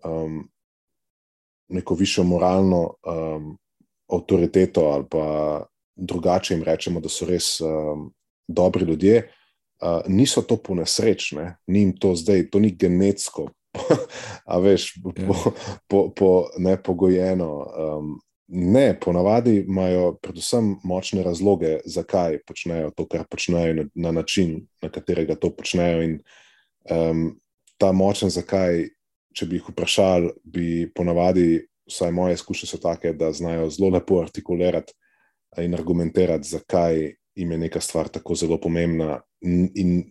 [0.05, 0.43] um,
[1.69, 3.55] neko višjo moralno um,
[4.13, 5.27] avtoriteto ali pa
[5.97, 8.11] drugače jim rečemo, da so res um,
[8.49, 9.31] dobri ljudje.
[9.83, 13.49] Uh, niso to po nesrečne, ni jim to zdaj, to ni genetsko,
[14.53, 15.53] a veš, po, ja.
[15.89, 17.51] po, po nepogojeno.
[17.79, 18.15] Um,
[18.49, 24.89] ne, ponavadi imajo predvsem močne razloge, zakaj počnejo to, kar počnejo, na, na način, na
[24.89, 26.03] katerega to počnejo.
[26.03, 26.19] In
[26.91, 27.27] um,
[27.79, 28.87] ta močen zakaj,
[29.35, 34.21] če bi jih vprašali, bi ponavadi vsaj moje izkušnje so take, da znajo zelo lepo
[34.23, 34.93] artikulirati
[35.63, 39.21] in argumentirati, zakaj jim je neka stvar tako zelo pomembna,
[39.75, 40.11] in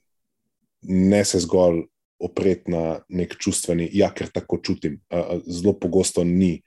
[0.81, 1.83] ne se zgolj
[2.19, 4.99] opreti na nek čustveni, ja, ker tako čutim.
[5.47, 6.61] Zelo pogosto ni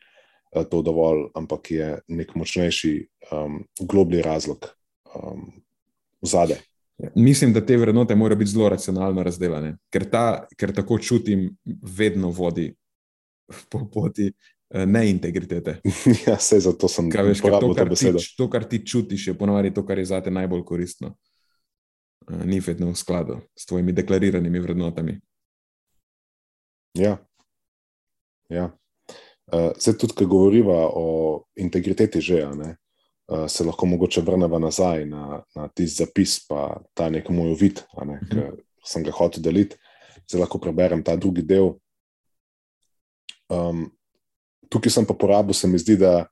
[0.71, 2.95] to dovolj, ampak je nek močnejši,
[3.33, 4.69] um, globlji razlog
[5.15, 5.53] um,
[6.23, 6.61] zade.
[6.99, 11.51] Ja, mislim, da te vrednote morajo biti zelo racionalno razdeljene, ker, ta, ker tako čutim,
[11.97, 12.71] vedno vodi
[13.71, 14.33] po poti
[14.85, 15.79] neintegritete.
[16.27, 19.73] ja, vse zato sem Kaj, veš, to, kar ti, to, kar ti čutiš, je ponovadi
[19.75, 21.15] to, kar je zate najbolj koristno.
[22.27, 25.21] Uh, ni vedno v skladu s tvojimi deklariranimi vrednotami.
[26.97, 27.17] Ja.
[28.49, 28.71] ja.
[29.53, 31.07] Zdaj, tudi, ko govorimo o
[31.55, 32.77] integriteti, že, ne,
[33.49, 38.19] se lahko mogoče vrnemo nazaj na, na tisti zapis, pa ta nek moj vid, ne,
[38.23, 38.57] -huh.
[38.57, 39.77] ki sem ga hotel deliti.
[40.29, 41.75] Zdaj lahko preberem ta drugi del.
[43.49, 43.91] Um,
[44.69, 46.27] tukaj sem pa porabil, se mi zdi, da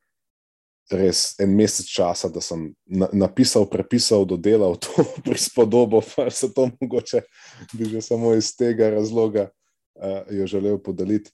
[0.93, 6.69] res en mesec časa, da sem na, napisal, prepisal, dodelal to prispodobo, pa se to
[6.81, 7.25] mogoče
[7.73, 11.31] bi že samo iz tega razloga uh, jo želel podeliti.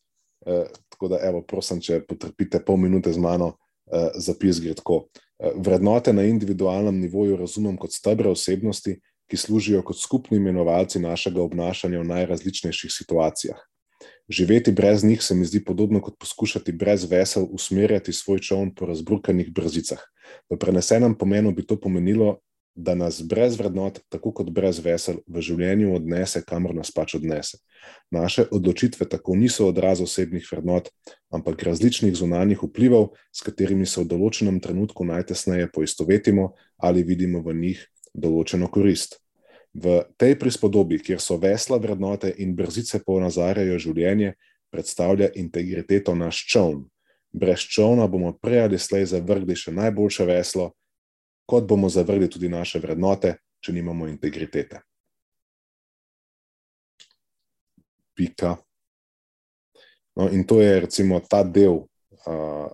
[0.46, 3.56] Uh, tako da, evo, prosim, če potrpite pol minute z mano,
[3.90, 5.08] uh, zapis gre tako.
[5.36, 8.96] Uh, vrednote na individualnem nivoju razumem kot stebre osebnosti,
[9.30, 13.60] ki služijo kot skupni imenovalci našega obnašanja v najrazličnejših situacijah.
[14.30, 18.86] Živeti brez njih se mi zdi podobno kot poskušati brez vesel usmerjati svoj čovn po
[18.86, 19.98] razbrukanih brzicah.
[20.50, 22.38] V prenesenem pomenu bi to pomenilo,
[22.74, 27.58] da nas brez vrednot, tako kot brez vesel, v življenju odnese, kamor nas pač odnese.
[28.14, 30.92] Naše odločitve tako niso odraz osebnih vrednot,
[31.34, 37.56] ampak različnih zunanjih vplivov, s katerimi se v določenem trenutku najtesneje poistovetimo ali vidimo v
[37.58, 37.82] njih
[38.14, 39.18] določeno korist.
[39.74, 44.34] V tej prispodobi, kjer so vesla vrednote in brzice ponazarjajo življenje,
[44.70, 46.84] predstavlja integriteto naš čovn.
[47.30, 50.72] Brez čovna bomo prej ali slej zavrgli še najboljše veslo,
[51.46, 54.82] kot bomo zavrgli tudi naše vrednote, če nimamo integritete.
[58.18, 58.56] Pika.
[60.18, 61.86] No, in to je recimo ta del,
[62.26, 62.68] uh,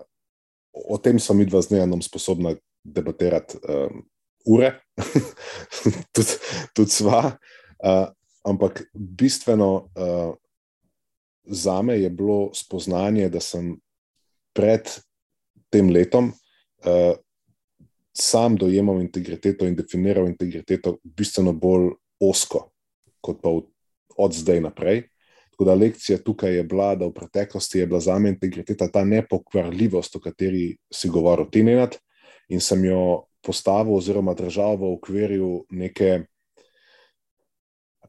[0.73, 3.61] o tem smo mi dva z Nejanom sposobna debatirati.
[3.61, 4.07] Um,
[4.47, 4.73] ure,
[6.15, 6.39] tudi,
[6.75, 7.37] tudi sva.
[7.77, 8.07] Uh,
[8.47, 10.35] ampak bistveno uh,
[11.47, 13.75] za me je bilo spoznanje, da sem
[14.55, 14.89] pred
[15.71, 17.15] tem letom uh,
[18.17, 22.71] sam dojemal integriteto in definiral integriteto bistveno bolj osko,
[23.21, 23.67] kot pa v,
[24.17, 25.03] od zdaj naprej.
[25.53, 29.05] Tako da lekcija tukaj je bila, da v preteklosti je bila za me integriteta ta
[29.05, 31.97] nepokvarljivost, o kateri si govoril, ti nenad,
[32.49, 36.27] in sem jo postavil oziroma držal v okviru neke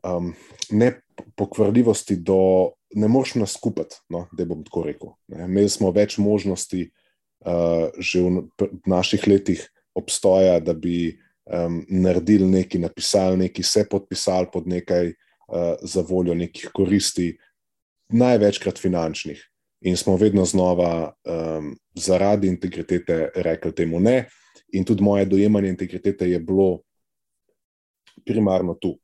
[0.04, 0.34] um,
[0.70, 5.14] nepokvarljivosti, do ne moš nas skupati, no, da bom tako rekel.
[5.28, 5.46] Ne.
[5.46, 6.88] Imeli smo več možnosti
[7.46, 9.66] uh, že v, v naših letih
[9.98, 16.36] obstoja, da bi um, naredili nekaj, napisali nekaj, se podpisali pod nekaj uh, za voljo
[16.38, 17.36] nekih koristi,
[18.14, 19.42] največkrat finančnih.
[19.86, 24.26] In smo vedno znova um, zaradi integritete rekli temu ne,
[24.74, 26.82] in tudi moje dojemanje integritete je bilo
[28.26, 28.98] primarno tu.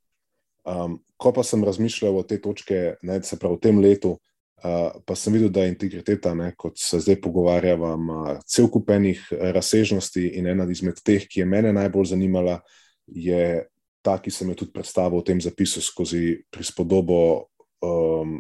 [0.64, 4.18] Um, ko pa sem razmišljal o tej točki, ne, se pravi v tem letu,
[4.64, 9.20] Uh, pa sem videl, da je integriteta, ne, kot se zdaj pogovarjava, ima cel kupenih
[9.51, 12.61] razsežnosti in ena izmed teh, ki je mene najbolj zanimala,
[13.11, 13.66] je
[13.99, 17.20] ta, ki sem jo tudi predstavil v tem zapisu skozi prispodobo
[17.84, 18.38] um,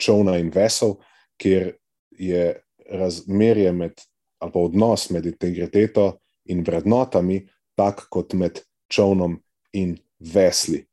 [0.00, 0.96] čovna in vesel,
[1.36, 1.74] kjer
[2.16, 2.46] je
[2.88, 4.00] razmerje med,
[4.40, 6.14] ali pa odnos med integriteto
[6.52, 7.42] in vrednotami,
[7.76, 9.38] tak kot med čovnom
[9.72, 10.84] in vesli.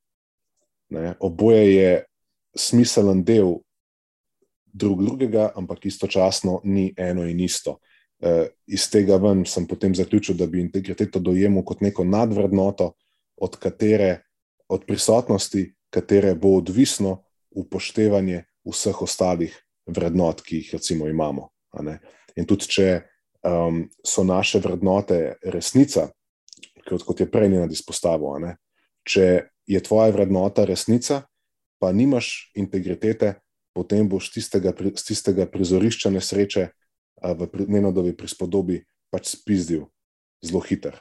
[0.93, 1.91] Ne, oboje je
[2.55, 3.55] smiselen del
[4.73, 7.79] drug drugega, ampak istočasno ni eno in isto.
[8.19, 12.93] E, iz tega ven sem potem zaključil, da bi integriteto dojemal kot neko nadvrednoto,
[13.35, 14.21] od katere,
[14.69, 21.49] od prisotnosti, katere bo odvisno upoštevanje vseh ostalih vrednot, ki jih recimo imamo.
[22.35, 22.87] In tudi, če
[23.43, 26.09] um, so naše vrednote resnica,
[26.87, 28.53] kot, kot je prej nad izpostavil,
[29.03, 31.23] če je tvoja vrednota resnica,
[31.79, 33.35] pa nimaš integritete,
[33.75, 36.69] potem boš tistega, z tistega prizorišča nesreče
[37.23, 39.87] v Nenodovi prispodobi pač spizdil
[40.43, 40.99] zelo hiter.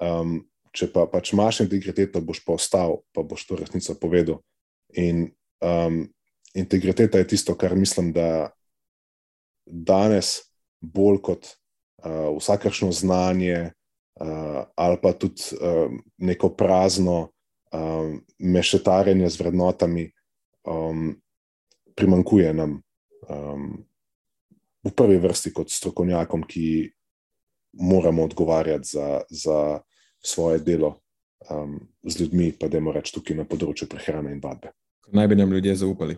[0.00, 4.40] Um, če pa pač imaš integriteto, boš pa ostal, pa boš to resnico povedal.
[4.94, 5.30] In
[5.64, 6.04] um,
[6.54, 8.52] integriteta je tisto, kar mislim, da
[9.66, 10.49] danes
[10.80, 13.72] bolj kot uh, vsakršno znanje
[14.20, 17.20] uh, ali pa tudi uh, neko prazno
[17.72, 20.10] uh, mešetarjenje z vrednotami,
[20.64, 21.14] um,
[21.94, 22.80] primankuje nam
[23.28, 23.84] um,
[24.84, 26.90] v prvi vrsti kot strokovnjakom, ki
[27.72, 29.80] moramo odgovarjati za, za
[30.24, 31.00] svoje delo
[31.50, 34.72] um, z ljudmi, pa da moramo reči tukaj na področju prehrane in vadbe.
[35.12, 36.16] Naj bi nam ljudje zaupali.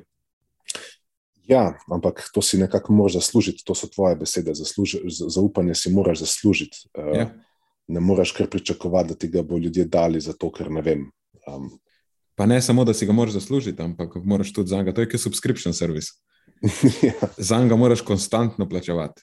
[1.48, 4.54] Ja, ampak to si nekako moraš zaslužiti, to so tvoje besede.
[4.54, 6.86] Zasluži, zaupanje si moraš zaslužiti.
[6.94, 7.30] Uh, ja.
[7.88, 11.10] Ne moreš kar pričakovati, da ti ga bo ljudje dali, zato ker ne vem.
[11.46, 11.70] Um,
[12.34, 14.92] Pa ne samo, da si ga moraš zaslužiti, ampak moraš tudi za njega.
[14.92, 16.12] To je kot subscription service.
[17.08, 17.28] ja.
[17.36, 19.22] Za njega moraš konstantno plačevati.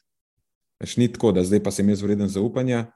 [0.79, 2.91] Veš, ni tako, da zdaj pa sem jaz vreden zaupanja,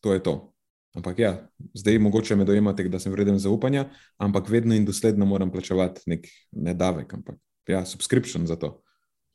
[0.00, 0.52] to je to.
[0.94, 5.50] Ampak ja, zdaj mogoče me dojemate, da sem vreden zaupanja, ampak vedno in dosledno moram
[5.50, 7.38] plačevati nek ne davek, ampak
[7.68, 8.78] ja, subscription za to.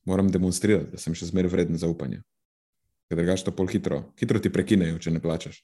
[0.06, 2.24] Moram demonstrirati, da sem še zmeraj vreden zaupanja.
[3.08, 5.64] Ker drugače to pol hitro, hitro ti prekinejo, če ne plačaš.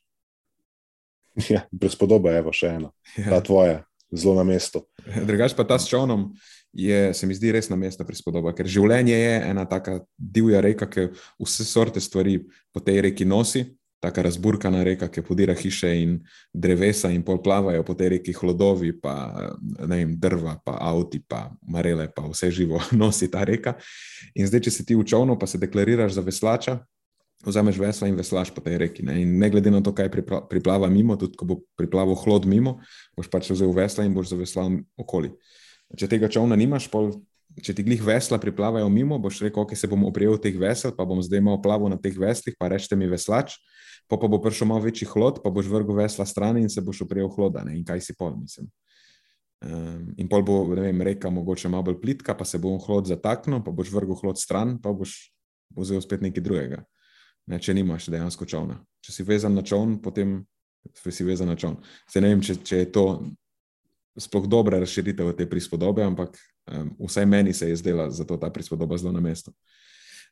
[1.53, 2.89] Ja, brez podobe, evo še ena.
[3.15, 3.30] Ja.
[3.30, 4.82] Ta tvoja zelo na mestu.
[5.05, 6.34] Drugač pa ta s čovnom
[6.74, 10.89] je, se mi zdi, res na mestu prispodoba, ker življenje je ena taka divja reka,
[10.89, 11.09] ki
[11.39, 12.39] vse sorte stvari
[12.74, 13.65] po tej reki nosi.
[14.00, 16.14] Taka razburkana reka, ki podira hiše in
[16.56, 19.16] drevesa, in pol plavajo po tej reki hlodovi, pa
[19.60, 23.76] vem, drva, pa avti, pa marele, pa vse živo nosi ta reka.
[24.39, 26.80] In zdaj, če si ti v čovnu, pa se deklariraš za veslača,
[27.45, 29.04] vzameš vesla in veslaš po tej reki.
[29.04, 29.22] Ne?
[29.22, 30.12] In ne glede na to, kaj
[30.50, 32.80] priplava mimo, tudi ko bo priplaval hlod mimo,
[33.16, 35.32] boš pač vzel vesla in boš zaveslal okoli.
[35.95, 37.16] Če tega čovna nimaš, pol,
[37.64, 41.08] če ti glih vesla priplavajo mimo, boš rekel, ok, se bom oprijel teh vesel, pa
[41.08, 43.56] bom zdaj malo plaval na teh veslih, pa rečete mi veslač,
[44.10, 47.03] pa, pa bo prišel malo večji hlod, pa boš vrgel vesla stran in se boš
[47.05, 47.64] oprijel hloda.
[47.68, 47.78] Ne?
[47.78, 48.70] In kaj si pol, mislim.
[49.60, 53.62] Um, in pol bo, vem, reka mogoče malo bolj plitka, pa se bo hlod zataknil,
[53.64, 55.18] pa boš vrgel hlod stran, pa boš
[55.78, 56.84] vzel spet nekaj drugega
[57.49, 58.80] ne, če nimaš dejansko čovna.
[59.05, 60.41] Če si vezan na čovn, potem
[61.01, 61.80] si vezan na čovn.
[62.12, 63.05] Zdaj ne vem, če, če je to
[64.20, 66.36] sploh dobra razširitev te prispodobe, ampak
[66.70, 69.53] um, vsaj meni se je zdela zato ta prispodoba zelo na mestu.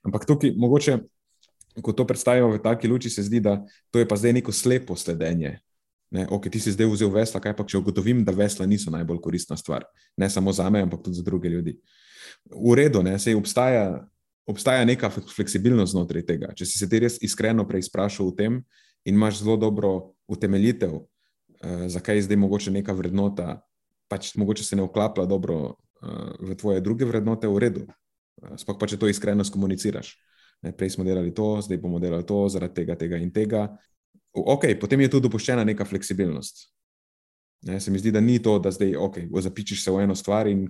[0.06, 1.00] Ampak tukaj, mogoče,
[1.82, 3.60] ko to predstavimo v taki luči, se zdi, da
[3.92, 5.60] to je pa zdaj neko slepo sledenje.
[6.12, 9.20] Ne, ok, ti si zdaj vzel vesla, kaj pa če ugotovim, da vesla niso najbolj
[9.22, 9.84] koristna stvar.
[10.18, 11.76] Ne samo za me, ampak tudi za druge ljudi.
[12.48, 14.08] V redu, ne, sej obstaja
[14.48, 16.54] obstaja neka fleksibilnost znotraj tega.
[16.56, 18.62] Če si se ti res iskreno preizprašal o tem
[19.04, 23.60] in imaš zelo dobro utemeljitev, uh, zakaj je zdaj mogoče neka vrednota,
[24.08, 27.84] pač mogoče se ne vklapa dobro uh, v tvoje druge vrednote, v redu.
[28.40, 30.16] Uh, Sploh pa če to iskreno komuniciraš.
[30.66, 33.68] Ne, prej smo delali to, zdaj bomo delali to, zaradi tega, tega in tega.
[34.34, 36.66] Ok, potem je tu dopuščena neka fleksibilnost.
[37.68, 40.48] Ne, se mi zdi, da ni to, da zdaj okay, zapičiš se v eno stvar
[40.48, 40.68] in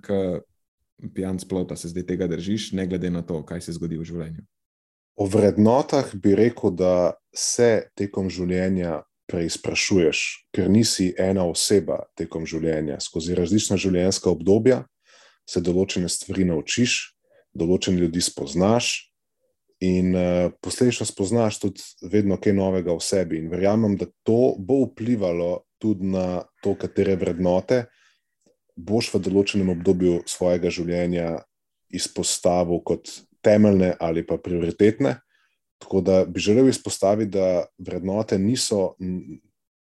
[1.14, 4.46] pijan splota, se zdaj tega držiš, ne glede na to, kaj se zgodi v življenju.
[5.18, 10.24] O vrednotah bi rekel, da se tekom življenja preizprašuješ,
[10.56, 13.00] ker nisi ena oseba tekom življenja.
[13.04, 14.84] Skozi različna življenjska obdobja
[15.48, 17.18] se določene stvari naučiš,
[17.58, 19.10] določene ljudi spoznaš.
[19.86, 23.38] In uh, posledično spoznaš tudi vedno kaj novega v sebi.
[23.38, 27.86] In verjamem, da to bo vplivalo tudi na to, katere vrednote
[28.78, 31.41] boš v določenem obdobju svojega življenja
[31.89, 33.09] izpostavil kot
[33.45, 35.17] temeljne ali pa prioritetne.
[35.82, 38.95] Tako da bi želel izpostaviti, da vrednote niso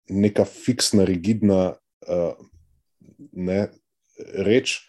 [0.09, 2.33] neka fiksna, rigidna uh,
[3.31, 3.59] ne,
[4.45, 4.79] reč,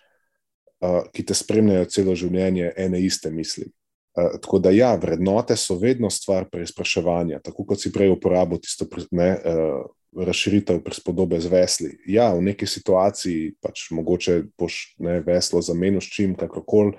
[0.81, 3.69] uh, ki te spremljajo celo življenje, ene iste misli.
[4.15, 8.87] Uh, tako da, ja, vrednote so vedno stvar preizpraševanja, tako kot si prej uporabil tisto
[9.11, 9.81] ne, uh,
[10.15, 11.91] razširitev prispodobe z vesli.
[12.07, 16.95] Ja, v neki situaciji pač mogoče boš ne, veslo zamenil s čim, kakorkoli,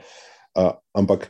[0.60, 1.30] uh, ampak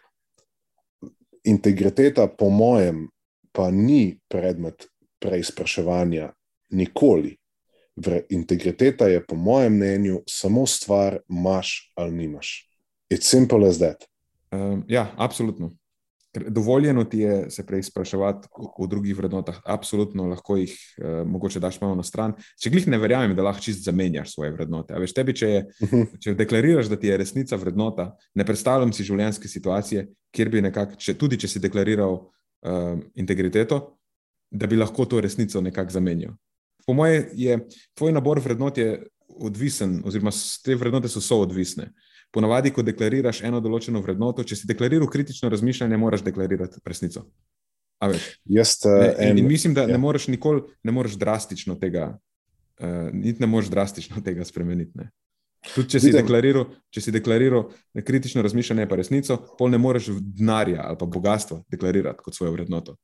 [1.46, 3.06] integriteta, po mojem,
[3.54, 4.88] pa ni predmet
[5.22, 6.34] preizpraševanja
[6.74, 7.38] nikoli.
[8.30, 12.70] Integriteta je, po mojem mnenju, samo stvar, imaš ali nimaš.
[13.14, 14.10] It's simple as that.
[14.56, 15.76] Um, ja, absolutno.
[16.36, 18.48] Dovoljeno ti je se preizpraševati
[18.80, 22.34] v drugih vrednotah, absolutno lahko jih uh, mogoče daš malo na stran.
[22.60, 25.00] Če glih ne verjamem, da lahko čist zamenjaš svoje vrednote.
[25.00, 26.20] Veš, tebi, če, je, mhm.
[26.24, 31.00] če deklariraš, da ti je resnica vrednota, ne predstavljam si življenjske situacije, kjer bi nekako,
[31.20, 33.80] tudi če si deklariral uh, integriteto,
[34.52, 36.36] da bi lahko to resnico nekako zamenjal
[36.86, 37.60] po mojem, je
[37.94, 38.78] tvoj nabor vrednot
[39.28, 40.32] odvisen, oziroma
[40.64, 41.90] te vrednote so soodvisne.
[42.36, 47.24] Ponavadi, ko deklariraš eno določeno vrednoto, če si deklariral kritično razmišljanje, moraš deklarirati resnico.
[48.04, 49.96] Jaz, uh, ne, in, in mislim, da ja.
[49.96, 52.10] ne moreš nikoli, ne moreš drastično tega,
[52.84, 54.92] uh, niti ne moreš drastično tega spremeniti.
[55.00, 55.10] Ne.
[55.74, 57.70] Tudi če si, deklariral, če si deklariral
[58.06, 62.98] kritično razmišljanje, pa resnico, pol ne moreš denarja ali pa bogatstva deklarirati kot svojo vrednoto.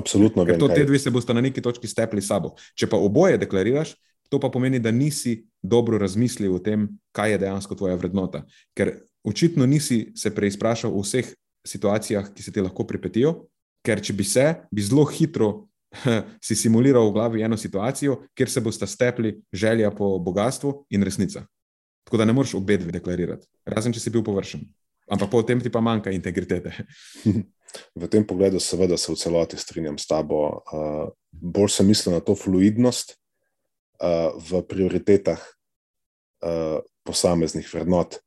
[0.00, 0.46] Absolutno.
[0.48, 2.54] Ker to te dve se boste na neki točki stepli sabo.
[2.74, 3.92] Če pa oboje deklariraš,
[4.28, 8.44] to pa pomeni, da nisi dobro razmislil o tem, kaj je dejansko tvoja vrednota.
[8.76, 8.96] Ker
[9.26, 11.32] očitno nisi se preizprašal v vseh
[11.66, 13.46] situacijah, ki se ti lahko pripetijo,
[13.86, 15.66] ker če bi se, bi zelo hitro
[16.46, 21.46] si simuliral v glavi eno situacijo, kjer se boste stepli želja po bogatstvu in resnica.
[22.06, 24.62] Tako da ne moreš obe dve deklarirati, razen če si bil površen.
[25.10, 26.74] Ampak po tem ti pa manjka integritete.
[27.92, 30.62] V tem pogledu, seveda, se v celoti strinjam s tabo.
[30.70, 33.16] Uh, bolj sem mislil na to fluidnost
[34.50, 38.18] v prioritetah uh, posameznih vrednot.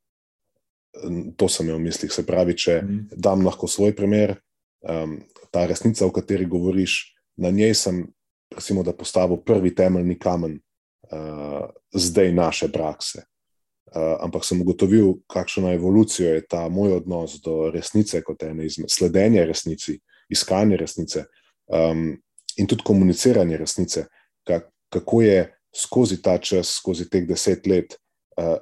[1.38, 2.12] To sem imel v mislih.
[2.12, 3.00] Se pravi, če mm.
[3.14, 4.34] dam lahko svoj primer,
[4.82, 5.20] um,
[5.54, 8.02] ta resnica, o kateri govoriš, na njej sem,
[8.50, 13.30] recimo, da postavil prvi temeljni kamen uh, zdaj naše prakse.
[13.90, 18.90] Eh, ampak sem ugotovil, kakšno evolucijo je ta moj odnos do resnice, kot ene izmed
[18.90, 19.96] sledenja resnici,
[20.30, 21.24] iskanje resnice
[21.66, 22.12] um,
[22.56, 24.04] in tudi komuniciranje resnice,
[24.46, 25.40] kak, kako je
[25.74, 27.96] skozi ta čas, skozi teh deset let
[28.38, 28.58] uh,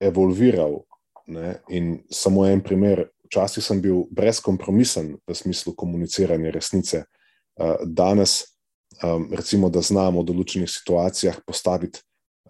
[0.00, 0.82] evolviral.
[1.26, 1.60] Ne?
[1.68, 8.42] In samo en primer, včasih sem bil brezkompromisen v smislu komuniciranja resnice, uh, danes,
[9.02, 12.02] um, recimo, da znamo v določenih situacijah postaviti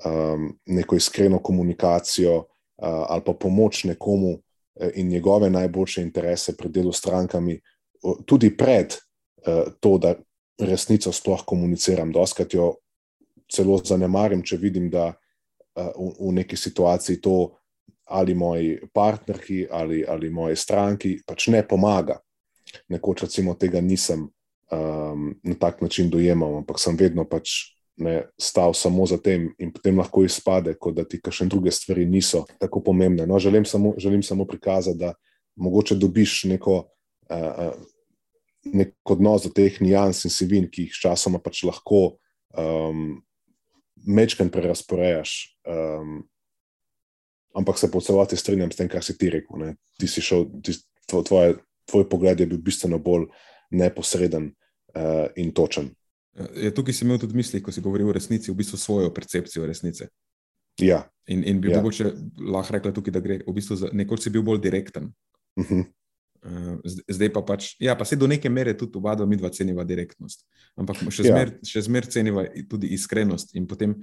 [0.05, 2.47] um, neko iskreno komunikacijo uh,
[2.83, 4.39] ali pa pomoč nekomu
[4.97, 7.59] in njegove najboljše interese pri delu s strankami,
[8.25, 10.15] tudi pred uh, to, da
[10.59, 12.13] resnico sploh komuniciram.
[12.13, 12.71] Doskrat jo
[13.53, 17.37] celo zanemarim, če vidim, da uh, v, v neki situaciji to
[18.13, 22.19] ali moji partnerki ali, ali moji stranki pač ne pomaga.
[22.89, 24.27] Nekoč, recimo, tega nisem
[24.73, 29.73] um, na tak način dojemal, ampak sem vedno pač ne, stal samo za tem, in
[29.73, 33.27] potem lahko izpade, kot da ti kakšne druge stvari niso tako pomembne.
[33.29, 35.15] No, želim, samo, želim samo prikazati, da
[35.57, 36.79] mogoče dobiš neko,
[37.31, 37.75] uh,
[38.73, 42.17] nek odnos do teh nijans in sivin, ki jih sčasoma pač lahko
[42.57, 43.21] um,
[44.07, 45.59] mečken prerasporejaš.
[45.69, 46.23] Um,
[47.55, 49.59] ampak se po celoti strinjam s tem, kar si ti rekel.
[49.59, 49.75] Ne.
[50.01, 50.77] Ti si šel, ti,
[51.09, 51.57] tvoj,
[51.91, 53.29] tvoj pogled je bil bistveno bolj
[53.71, 54.53] neposreden
[54.97, 55.93] uh, in točen.
[56.57, 59.67] Ja, tukaj si imel tudi misli, ko si govoril o resnici, v bistvu svojo percepcijo
[59.69, 60.09] resnice.
[60.81, 61.03] Ja.
[61.29, 61.81] In, in bi ja.
[61.81, 62.13] mogoče
[62.49, 65.13] lahko rekla tukaj, da gre v bistvu za nekoč si bil bolj direkten.
[65.61, 65.85] Uh -huh.
[66.47, 66.77] Uh,
[67.09, 69.85] zdaj pa pač, ja, pa se do neke mere tudi oba dva, mi dva ceniva
[69.85, 70.45] direktnost.
[70.77, 71.33] Ampak še ja.
[71.35, 73.57] zmer, še zmer ceniva tudi iskrenost.
[73.59, 73.99] In potem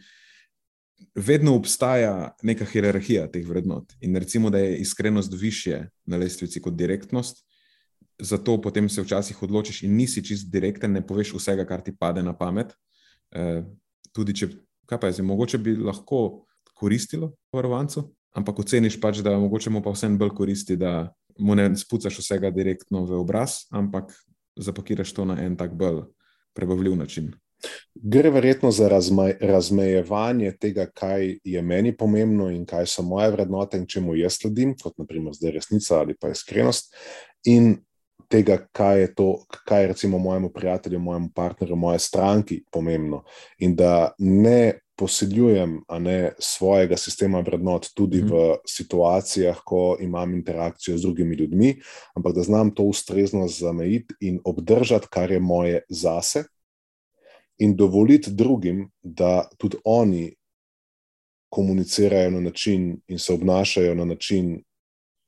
[1.15, 3.95] vedno obstaja neka hierarhija teh vrednot.
[4.03, 7.45] In recimo, da je iskrenost više na lestvici kot direktnost
[8.19, 12.23] zato potem se včasih odločiš in nisi čist direkten, ne poveš vsega, kar ti pade
[12.23, 12.73] na pamet.
[13.31, 13.63] E,
[14.13, 14.49] tudi če,
[14.89, 19.81] kaj pa je zdaj, mogoče bi lahko koristilo varovancu, ampak oceniš pač, da mogoče mu
[19.83, 24.13] pa vsem bolj koristi, da mu ne spucaš vsega direktno v obraz, ampak
[24.59, 26.03] zapakiraš to na en tak bolj
[26.53, 27.33] prebavljiv način.
[27.95, 33.77] Gre verjetno za razmaj, razmejevanje tega, kaj je meni pomembno in kaj so moje vrednote
[33.77, 36.95] in čemu jaz sledim, kot naprimer zdaj resnica ali pa iskrenost,
[37.45, 37.75] in
[38.29, 39.29] tega, kaj je to,
[39.65, 43.23] kaj je recimo mojemu prijatelju, mojemu partnerju, moje stranki pomembno.
[43.57, 48.31] In da ne posiljujem ne, svojega sistema vrednot tudi mm.
[48.31, 51.77] v situacijah, ko imam interakcijo z drugimi ljudmi,
[52.15, 56.43] ampak da znam to ustrezno zamejiti in obdržati, kar je moje zase,
[57.59, 60.35] in dovoliti drugim, da tudi oni
[61.49, 64.63] komunicirajo na način in se obnašajo na način,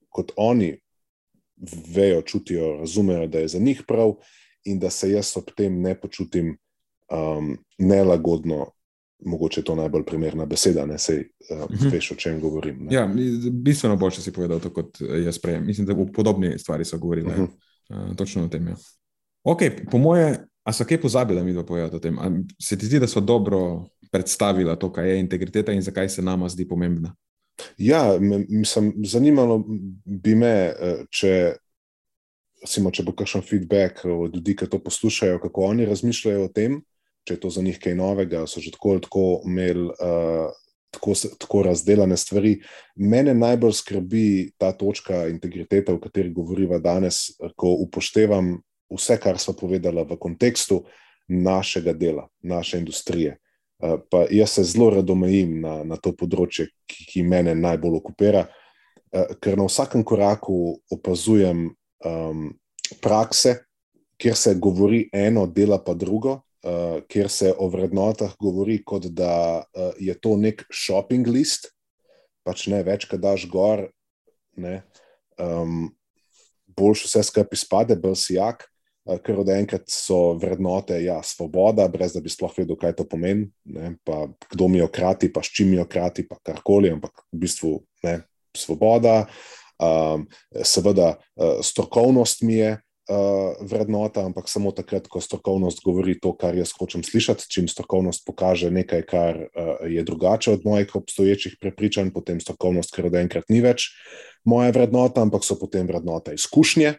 [0.09, 0.79] kot oni
[1.95, 4.13] vejo, čutijo, razumejo, da je za njih prav,
[4.65, 6.57] in da se jaz ob tem ne počutim
[7.11, 8.71] um, nelagodno.
[9.25, 11.19] Mogoče je to najbolj primerna beseda, ne sej,
[11.51, 11.91] uh, uh -huh.
[11.93, 12.85] veš, o čem govorim.
[12.85, 12.95] Ne?
[12.95, 13.09] Ja,
[13.51, 15.59] bistveno bolj, si povedal to, kot jaz prej.
[15.59, 17.27] Mislim, da v podobni stvari so govorili.
[17.27, 17.47] Uh -huh.
[18.09, 18.67] uh, točno o tem.
[18.67, 18.75] Ja.
[19.43, 19.61] Ok,
[19.91, 22.19] po moje, a so kaj pozabili, da mi to povedo o tem?
[22.19, 26.21] A se ti zdi, da so dobro predstavila to, kaj je integriteta in zakaj se
[26.21, 27.15] nama zdi pomembna?
[27.77, 28.17] Ja,
[28.49, 29.65] mislim, zanimalo
[30.05, 31.53] bi me, eh, če,
[32.61, 36.81] recimo, če bo kakšen feedback od ljudi, ki to poslušajo, kako oni razmišljajo o tem,
[37.27, 39.87] če je to za njih kaj novega, so že tako ali tako imeli.
[39.99, 40.57] Uh,
[40.91, 42.49] Tako, tako razdeljene stvari.
[42.99, 48.57] Mene najbolj skrbi ta točka integritete, o kateri govoriva danes, ko upoštevam
[48.91, 50.81] vse, kar smo povedali v kontekstu
[51.31, 53.37] našega dela, naše industrije.
[53.83, 57.97] Eh, pa jaz se zelo rado omejim na, na to področje, ki, ki mene najbolj
[57.97, 58.45] okupira,
[59.09, 61.69] eh, ker na vsakem koraku opazujem
[62.05, 62.43] um,
[63.01, 63.55] prakse,
[64.21, 69.61] kjer se govori eno, dela pa drugo, uh, kjer se o vrednotah govori, kot da
[69.61, 71.71] uh, je to nek shopping list,
[72.47, 73.87] pač ne več, kaj daš gor,
[74.57, 74.81] ne,
[75.39, 75.89] um,
[76.71, 78.71] boljš vse skupaj izpade, bolj si jak.
[79.09, 83.05] Eh, ker od enkrat so vrednote, ja, svoboda, brez da bi sploh vedel, kaj to
[83.09, 87.23] pomeni, ne, pa kdo mi jo krati, pa s čim jo krati, pa karkoli, ampak
[87.33, 87.71] v bistvu
[88.05, 88.19] ne,
[88.53, 89.25] svoboda.
[89.81, 90.27] Um,
[90.61, 92.75] seveda, uh, strokovnost mi je
[93.11, 97.49] uh, vrednota, ampak samo takrat, ko strokovnost govori to, kar jaz hočem slišati.
[97.51, 103.11] Čim strokovnost pokaže nekaj, kar uh, je drugače od mojih obstoječih prepričanj, potem strokovnost, ker
[103.11, 103.91] od enkrat ni več
[104.47, 106.95] moja vrednota, ampak so potem vrednota izkušnje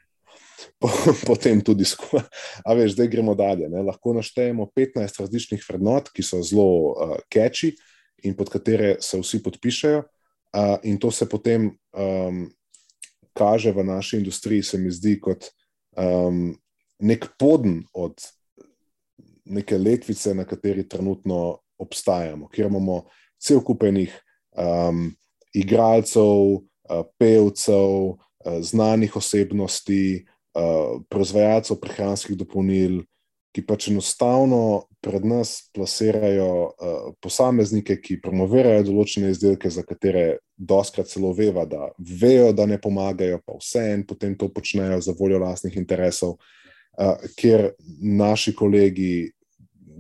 [1.29, 2.27] potem tudi skupaj.
[2.67, 3.69] A veš, zdaj gremo dalje.
[3.69, 3.83] Ne?
[3.83, 7.73] Lahko naštejemo 15 različnih vrednot, ki so zelo uh, catchy
[8.23, 12.45] in pod katere se vsi podpišajo, uh, in to se potem um,
[13.35, 15.49] kaže v naši industriji, se mi zdi, kot
[15.97, 16.55] um,
[17.03, 18.15] nek poden od
[19.45, 23.03] neke letvice, na kateri trenutno obstajamo, kjer imamo
[23.43, 24.13] cel kupenih
[24.55, 25.11] um,
[25.55, 30.25] igralcev, uh, pevcev, uh, znanih osebnosti,
[30.55, 33.03] uh, proizvajalcev prehranskih dopolnil,
[33.53, 41.11] ki pač enostavno pred nas plasirajo uh, posameznike, ki promovirajo določene izdelke, za katere doskrat
[41.11, 45.77] celo veva, da vejo, da ne pomagajo, pa vseeno potem to počnejo za voljo lastnih
[45.77, 49.31] interesov, uh, ker naši kolegi.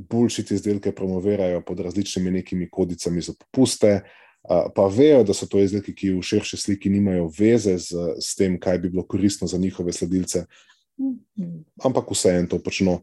[0.09, 4.01] Boljši ti izdelke promovirajo pod različnimi nekimi kodicami za popuste,
[4.49, 8.57] pa vejo, da so to izdelki, ki v širši sliki nimajo veze z, z tem,
[8.61, 10.47] kaj bi bilo koristno za njihove sledilce,
[11.85, 13.01] ampak vseeno to počno.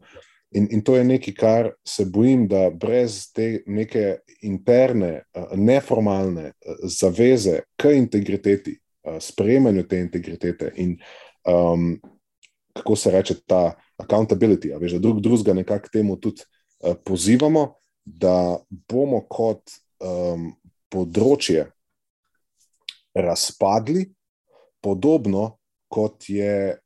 [0.50, 5.22] In, in to je nekaj, kar se bojim, da brez te neke interne,
[5.54, 8.74] neformalne zaveze k integriteti,
[9.20, 10.96] sprejemanju te integritete in
[11.46, 12.00] um,
[12.72, 17.74] kako se reče ta accountability, veš, da drug drugega nekako temu tudi uh, pozivamo,
[18.04, 18.58] da
[18.90, 19.70] bomo kot
[20.00, 20.50] um,
[20.90, 21.68] področje
[23.14, 24.08] razpadli,
[24.82, 26.78] podobno kot je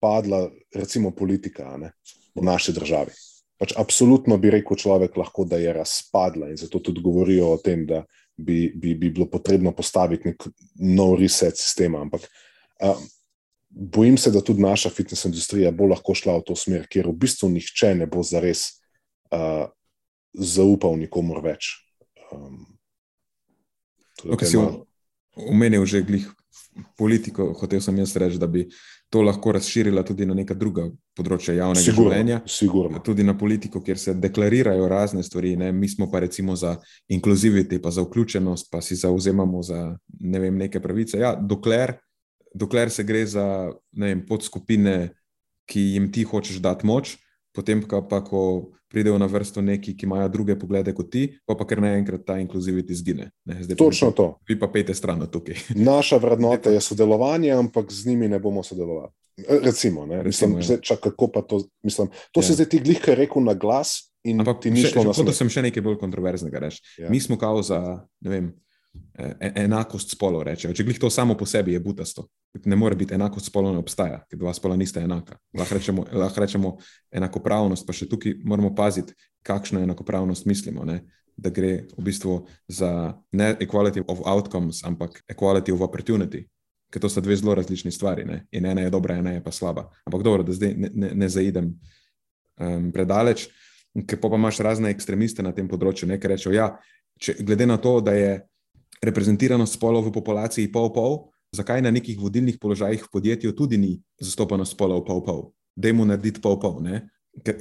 [0.00, 1.92] razpadla, recimo, politika ne,
[2.34, 3.10] v naši državi.
[3.58, 7.86] Pač absolutno bi rekel človek, lahko, da je razpadla in zato tudi govorijo o tem,
[7.86, 8.04] da
[8.36, 10.46] bi, bi, bi bilo potrebno postaviti nek
[10.80, 12.00] nov reset sistema.
[12.00, 12.24] Ampak
[12.80, 12.94] a,
[13.68, 17.18] bojim se, da tudi naša fitness industrija bo lahko šla v to smer, kjer v
[17.20, 18.80] bistvu nihče ne bo zares
[19.30, 19.68] a,
[20.32, 21.74] zaupal nikomor več.
[22.32, 22.64] Um,
[24.24, 24.56] okay, si
[25.36, 26.24] omenil že glih
[26.96, 28.70] politiko, hotel sem jaz reči, da bi
[29.10, 30.84] to lahko razširila tudi na neka druga
[31.18, 32.40] področja javnega sigurno, življenja.
[32.46, 33.00] Sigurno.
[33.02, 35.56] Tudi na politiko, kjer se deklarirajo razne stvari.
[35.58, 35.72] Ne?
[35.74, 36.76] Mi smo pa recimo za
[37.10, 39.80] inkluziviti, pa za vključenost, pa si zauzemamo za
[40.20, 41.18] ne vem, neke pravice.
[41.18, 41.96] Ja, dokler,
[42.54, 43.46] dokler se gre za
[43.98, 45.10] vem, podskupine,
[45.70, 47.16] ki jim ti hočeš dati moč,
[47.52, 51.54] potem pa, pa ko pridejo na vrsto neki, ki imajo druge poglede kot ti, pa,
[51.54, 53.30] pa ker naenkrat ta inkluziviti izgine.
[53.78, 54.26] Točno pa, to.
[54.48, 55.58] Vi pa pejte stran tukaj.
[55.90, 59.12] Naša vrednota je sodelovanje, ampak z njimi ne bomo sodelovali.
[59.48, 62.44] Recimo, ne, mislim, Recimo, zdaj, čak, kako pa to, mislim, to ja.
[62.44, 64.10] se zdaj ti glihka rekel na glas.
[64.38, 65.32] Ampak ti ni šlo na to.
[65.32, 66.82] Sem še nekaj bolj kontroverznega reči.
[66.98, 67.08] Ja.
[67.08, 67.78] Mi smo kao za,
[68.20, 68.50] vem,
[69.14, 70.44] E, enakost spolov.
[70.48, 70.74] Rečejo.
[70.74, 72.26] Če glih to samo po sebi je butasto,
[72.64, 75.38] ne more biti enakost spolov, ne obstaja, ker dva spola nista enaka.
[75.56, 76.72] Lahko rečemo, lahko rečemo
[77.14, 79.14] enakopravnost, pa še tukaj moramo paziti,
[79.46, 80.84] kakšno enakopravnost mislimo.
[80.84, 81.00] Ne?
[81.36, 86.44] Da gre v bistvu za ne equality of outcomes, ampak equality of opportunity.
[86.90, 88.26] Ker to sta dve zelo različni stvari.
[88.26, 88.44] Ne?
[88.50, 89.86] In ena je dobra, ena je pa slaba.
[90.04, 93.46] Ampak dobro, da zdaj ne, ne, ne zaidem um, predaleč,
[94.06, 96.54] ker pa imaš razne ekstremiste na tem področju, nekaj rečejo.
[96.54, 96.72] Ja,
[97.22, 98.40] če, glede na to, da je
[99.06, 104.72] reprezentiranost spolov v populaciji pol-pol, zakaj na nekih vodilnih položajih v podjetju tudi ni zastopanost
[104.72, 105.50] spolov pol-pol?
[105.76, 106.82] Dajmo narediti pol-pol.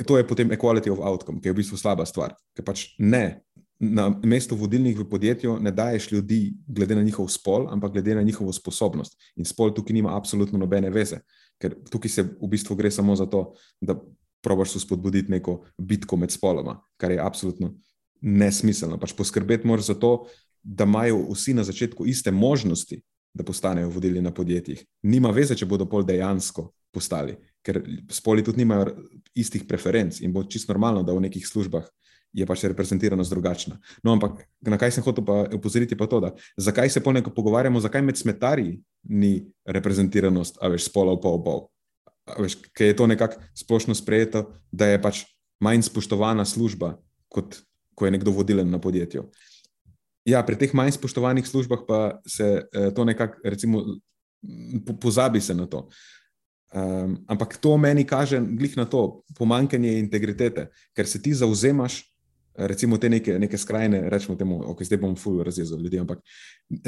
[0.05, 2.35] To je potem equality of outcome, ki je v bistvu slaba stvar.
[2.57, 3.41] Ker pač ne,
[3.79, 8.21] na mestu vodilnih v podjetju ne daješ ljudi glede na njihov spol, ampak glede na
[8.21, 9.17] njihovo sposobnost.
[9.35, 11.21] In spol tukaj nima absolutno nobene veze,
[11.61, 13.95] ker tukaj se v bistvu gre samo za to, da
[14.41, 17.73] probaš spodbuditi neko bitko med spoloma, kar je absolutno
[18.21, 18.99] nesmiselno.
[18.99, 20.27] Pač poskrbeti moraš za to,
[20.63, 22.99] da imajo vsi na začetku iste možnosti,
[23.33, 24.83] da postanejo vodilni na podjetjih.
[25.03, 28.95] Nima veze, če bodo pol dejansko postali, ker spoli tudi nimajo
[29.37, 31.85] istih preferenc in bo čisto normalno, da v nekih službah
[32.33, 33.79] je pač reprezentiranost drugačna.
[34.03, 37.81] No, ampak na kaj sem hotel pa upozoriti, pa to, da zakaj se polneko pogovarjamo,
[37.81, 39.33] zakaj med smetarji ni
[39.65, 41.67] reprezentiranost, a veš, spolov pa obol.
[42.37, 45.23] Veš, ker je to nekako splošno sprejeto, da je pač
[45.63, 46.99] manj spoštovana služba,
[47.33, 47.61] kot
[47.97, 49.25] ko je nekdo vodilen na podjetju.
[50.25, 53.83] Ja, pri teh manj spoštovanih službah pa se eh, to nekako, recimo,
[54.85, 55.87] po, pozabi se na to.
[56.69, 62.03] Um, ampak to meni kaže glih na to pomankanje integritete, ker se ti zauzemaš,
[62.53, 66.21] recimo te neke, neke skrajne, rečemo temu, ok, zdaj bom ful razjezil ljudi, ampak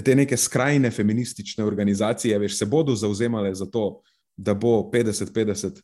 [0.03, 4.01] te neke skrajne feministične organizacije, veš, se bodo zauzemale za to,
[4.37, 5.81] da bo 50-50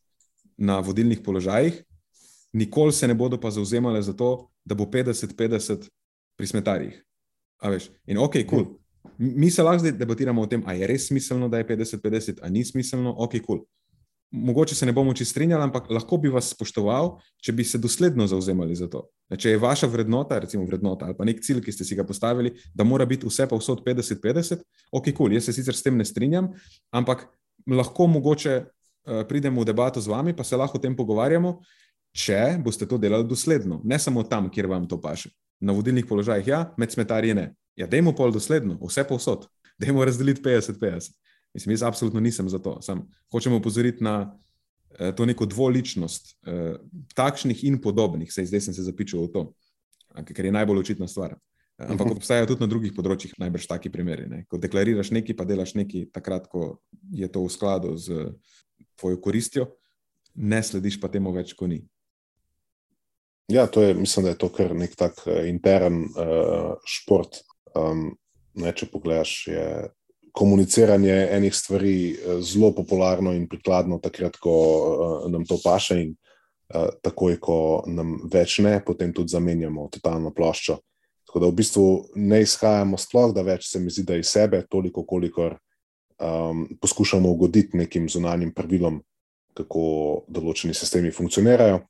[0.58, 1.82] na vodilnih položajih,
[2.54, 5.90] nikoli se ne bodo pa zauzemale za to, da bo 50-50
[6.38, 7.07] pri smetarjih.
[7.60, 8.66] A veš, in ok, kul.
[8.66, 8.76] Cool.
[9.18, 12.60] Mi se lahko zdaj debatiramo o tem, ali je res smiselno, da je 50-50, ali
[12.60, 13.46] ni smiselno, ok, kul.
[13.46, 13.66] Cool.
[14.32, 18.26] Mogoče se ne bomo čisto strinjali, ampak lahko bi vas spoštoval, če bi se dosledno
[18.28, 19.06] zauzemali za to.
[19.32, 22.52] Če je vaša vrednota, recimo vrednota ali pa nek cilj, ki ste si ga postavili,
[22.76, 25.16] da mora biti vse pa vse od 50-50, ok, kul.
[25.16, 25.38] Cool.
[25.40, 26.52] Jaz se sicer s tem ne strinjam,
[26.92, 27.24] ampak
[27.72, 31.62] lahko mogoče uh, pridemo v debato z vami, pa se lahko o tem pogovarjamo,
[32.12, 36.48] če boste to delali dosledno, ne samo tam, kjer vam to paše na vodilnih položajih,
[36.48, 37.52] ja, med smetarji ne.
[37.78, 39.48] Ja, dajmo pol dosledno, vse povsod,
[39.82, 41.14] dajmo razdeliti 50-50.
[41.54, 42.78] Mislim, jaz absolutno nisem za to.
[42.82, 44.38] Sam hočem upozoriti na
[45.00, 46.76] eh, to neko dvoličnost, eh,
[47.16, 49.46] takšnih in podobnih, sej zdaj sem se zapičil v to,
[50.34, 51.38] ker je najbolj očitna stvar.
[51.78, 52.18] Ampak mhm.
[52.18, 54.26] obstajajo tudi na drugih področjih najbrž taki primeri.
[54.26, 54.46] Ne?
[54.50, 56.80] Ko deklariraš nekaj, pa delaš nekaj, takrat, ko
[57.14, 58.32] je to v skladu z
[58.98, 59.68] tvojo koristjo,
[60.34, 61.84] ne slediš pa temu več, ko ni.
[63.48, 67.40] Ja, je, mislim, da je to kar nek tak uh, intern uh, šport.
[67.76, 68.18] Um,
[68.60, 69.68] ne, če pogledaš, je
[70.36, 76.12] komuniciranje enih stvari uh, zelo popularno in prikladno, takrat, ko uh, nam to paše, in
[76.76, 80.82] uh, takoj, ko nam več ne, potem tudi zamenjamo totalno ploščo.
[81.28, 81.88] Tako da v bistvu
[82.20, 85.56] ne izhajamo sploh, da več se mi zdi, da iz sebe, toliko, kolikor
[86.20, 89.00] um, poskušamo ugoditi nekim zunanjim pravilom,
[89.56, 89.84] kako
[90.28, 91.86] določeni sistemi funkcionirajo.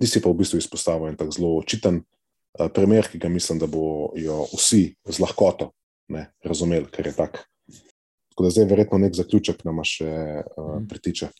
[0.00, 3.58] Ti si pa v bistvu izpostavil en tak zelo očiten uh, primer, ki ga mislim,
[3.62, 5.72] da bojo vsi z lahkoto
[6.08, 7.44] ne, razumeli, ker je tak.
[8.34, 10.10] Tako da zdaj verjetno nek zaključek nam še
[10.42, 11.30] uh, pritiče.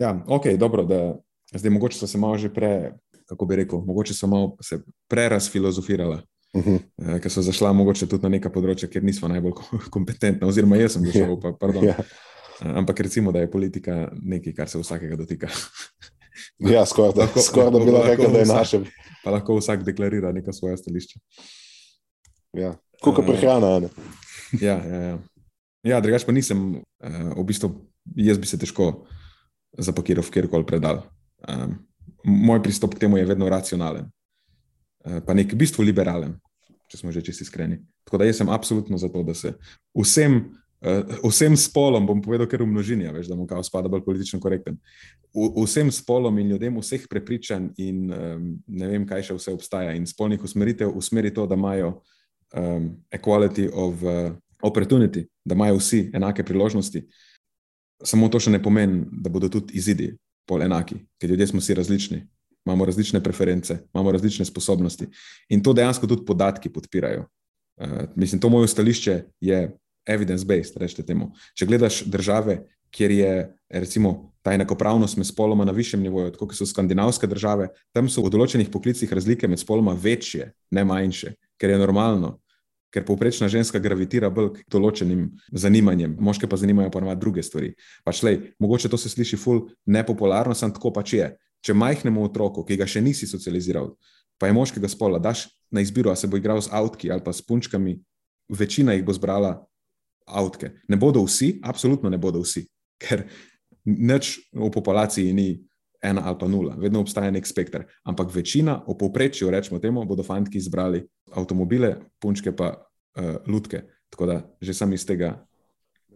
[0.00, 1.14] Ja, ok, dobro, da
[1.54, 2.92] zdaj mogoče so se malo že pre,
[3.28, 6.22] kako bi rekel, mogoče so malo se prerazfilozofirala.
[6.52, 6.80] Uh -huh.
[6.98, 9.52] uh, ker so zašla mogoče tudi na neka področja, kjer nismo najbolj
[9.94, 11.84] kompetentni, oziroma jaz sem zašel, pa, pardon.
[11.84, 11.96] Ja.
[12.60, 15.48] Uh, ampak recimo, da je politika nekaj, kar se vsakega dotika.
[16.58, 18.80] Ja, skoraj da, skor, da bi lahko rekel, da je naše.
[19.24, 21.20] Pa lahko vsak deklarira neka svoja stališča.
[22.58, 23.78] Ja, kot uh, prehrana.
[23.80, 23.90] Ne?
[24.60, 25.18] Ja, ja, ja.
[25.94, 27.72] ja drugač pa nisem, uh, v bistvu,
[28.18, 28.92] jaz bi se težko
[29.78, 31.02] zapakiral v kjerkoli predal.
[31.48, 31.78] Um,
[32.24, 36.36] moj pristop k temu je vedno racionalen, uh, pa nek v bistvu liberalen,
[36.92, 37.80] če smo že čisti iskreni.
[38.04, 39.54] Tako da jaz sem absolutno za to, da se
[39.96, 40.42] vsem
[40.82, 44.40] Uh, vsem spolom, bom povedal, ker v množini, veš, da mu kao spada bolj politično
[44.42, 44.80] korekten.
[45.30, 49.92] V, vsem spolom in ljudem vseh prepričanj in um, ne vem, kaj še vse obstaja
[49.94, 51.92] in spolnih usmeritev usmeri to, da imajo
[52.58, 54.34] um, equality of uh,
[54.66, 57.04] opportunity, da imajo vsi enake priložnosti.
[58.02, 60.08] Samo to še ne pomeni, da bodo tudi izidi
[60.50, 62.18] pol enaki, ker ljudje smo si različni,
[62.66, 65.06] imamo različne preference, imamo različne sposobnosti
[65.54, 67.28] in to dejansko tudi podatki podpirajo.
[67.78, 69.16] Uh, mislim, to moje stališče
[69.46, 69.60] je
[70.08, 71.30] evidence-based, rečete temu.
[71.54, 73.32] Če gledaš države, kjer je
[73.70, 78.32] recimo ta enakopravnost med spoloma na višjem nivoju, kot so skandinavske države, tam so v
[78.34, 82.38] določenih poklicih razlike med spoloma večje, ne manjše, ker je normalno.
[82.92, 87.72] Ker povprečna ženska gravitira bolj k določenim zanimanjem, moške pa zanimajo pa druge stvari.
[88.04, 91.30] Pač lej, mogoče to se sliši ful nepopularno, sem tako pač je.
[91.64, 93.94] Če majhnemu otroku, ki ga še nisi socializiral,
[94.36, 97.32] pa je moškega spola, daš na izbiro, a se bo igral z avtki ali pa
[97.32, 97.96] s punčkami,
[98.50, 99.62] večina jih bo zbrala
[100.26, 100.72] avtke.
[100.88, 102.64] Ne bodo vsi, absolutno ne bodo vsi,
[103.00, 103.26] ker
[103.84, 105.48] nič v populaciji ni
[106.02, 107.86] ena ali pa nula, vedno obstaja nek spektr.
[108.04, 113.86] Ampak večina, v povprečju, rečemo temu, bodo fanti izbrali avtomobile, punčke pa uh, lutke.
[114.10, 115.38] Tako da že sam iz tega.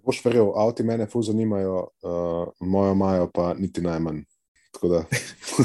[0.05, 4.23] Boš verjel, avti mene fu zanimajo, uh, mojo majo pa niti najmanj.
[4.77, 5.05] Tako da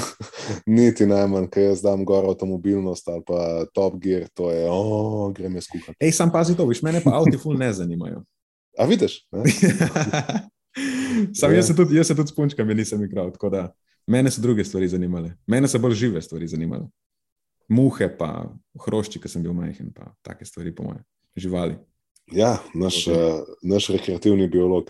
[0.77, 5.57] niti najmanj, ker jaz dam gor avtomobilnost ali pa top gear, to je, oh, grem
[5.59, 5.97] jaz kuhati.
[5.99, 8.23] Ej, sam pazi to, viš, mene pa avti ful ne zanimajo.
[8.79, 9.17] A vidiš?
[11.39, 13.65] sam jaz se tudi, jaz se tudi s punčkami nisem igral, tako da
[14.07, 15.33] mene so druge stvari zanimale.
[15.47, 16.87] Mene so bolj žive stvari zanimale.
[17.67, 18.47] Muhe pa
[18.85, 21.03] hrošči, ki sem bil majhen, pa take stvari po moje,
[21.35, 21.75] živali.
[22.31, 24.87] Ja, naš, uh, naš rekreativni biolog.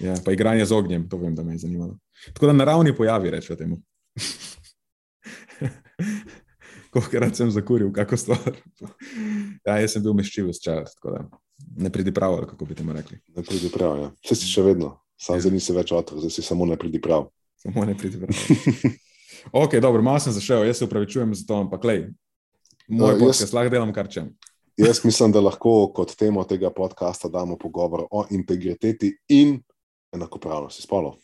[0.00, 1.98] Ja, pa igranje z ognjem, to vem, da me je zanimalo.
[2.32, 3.80] Tako da naravni pojavi, rečemo temu.
[6.90, 8.56] Kolikrat sem zakuril, kako stvar.
[9.66, 11.20] Ja, jaz sem bil meščiv s čas, tako da
[11.76, 13.18] ne pridi prav, kako bi temu rekli.
[13.36, 14.10] Ne pridi prav, ja.
[14.24, 15.44] Vse si še vedno, sam ja.
[15.44, 17.28] zdaj nisi več otrok, zdaj si samo ne pridi prav.
[17.60, 18.34] Samo ne pridi prav.
[19.64, 22.00] ok, dobro, malo sem zašel, jaz se upravičujem za to, ampak lej,
[22.88, 23.54] moj no, podcast, jaz...
[23.54, 24.32] lahko delam kar čem.
[24.86, 29.58] Jaz mislim, da lahko kot temo tega podcasta damo pogovor o integriteti in
[30.12, 31.14] enakopravnosti spolov.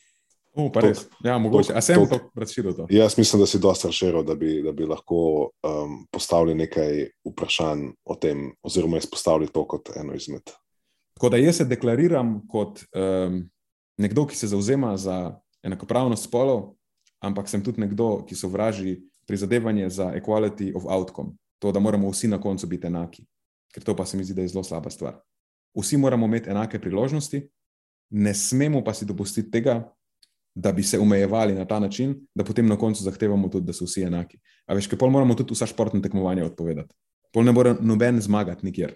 [0.57, 0.71] Uh,
[1.25, 1.73] ja, mogoče.
[1.77, 2.73] A sem to razširil?
[2.77, 2.87] To?
[2.91, 4.35] Jaz mislim, da si dosta razširil, da,
[4.65, 10.43] da bi lahko um, postavili nekaj vprašanj o tem, oziroma izpostavili to kot eno izmed.
[11.17, 13.43] Tako da jaz se deklariram kot um,
[13.99, 16.75] nekdo, ki se zauzema za enakopravnost spolov,
[17.21, 21.37] ampak sem tudi nekdo, ki sovraži prizadevanje za equality of outcome.
[21.59, 23.27] To, da moramo vsi na koncu biti enaki.
[23.75, 25.21] Ker to pa se mi zdi, da je zelo slaba stvar.
[25.77, 27.43] Vsi moramo imeti enake priložnosti,
[28.11, 29.83] ne smemo pa si dopustiti tega,
[30.57, 33.85] da bi se omejevali na ta način, da potem na koncu zahtevamo tudi, da so
[33.85, 34.39] vsi enaki.
[34.67, 36.95] A veš, kaj pol moramo tudi vsa športna tekmovanja odpovedati.
[37.33, 38.95] Pol ne more noben zmagati nikjer.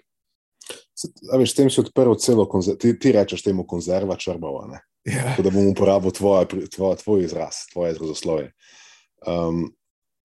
[1.33, 2.47] A veš, tem si odprl celo,
[2.79, 5.35] ti, ti rečeš temu konzerva črbava, ja.
[5.37, 8.51] da bom uporabil tvoje, tvoje, tvoj izraz, tvoje izrazoslovje.
[9.27, 9.67] Um,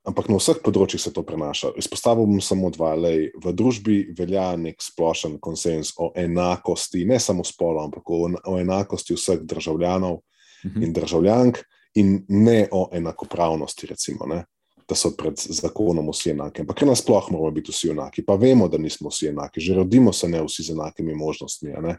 [0.07, 1.75] ampak na vseh področjih se to prenaša.
[1.77, 2.95] Izpostavil bom samo dva.
[2.95, 8.59] Lej, v družbi velja nek splošen konsens o enakosti, ne samo spola, ampak o, o
[8.61, 10.23] enakosti vseh državljanov.
[10.67, 10.83] -hmm.
[10.83, 11.59] in državljank,
[11.95, 14.45] in ne o enakopravnosti, recimo, ne?
[14.89, 16.61] da so pred zakonom vsi enaki.
[16.63, 20.29] Ampak nasplošno moramo biti vsi enaki, pa vemo, da nismo vsi enaki, že rodimo se
[20.29, 21.73] ne vsi z enakimi možnostmi.
[21.75, 21.97] Uh,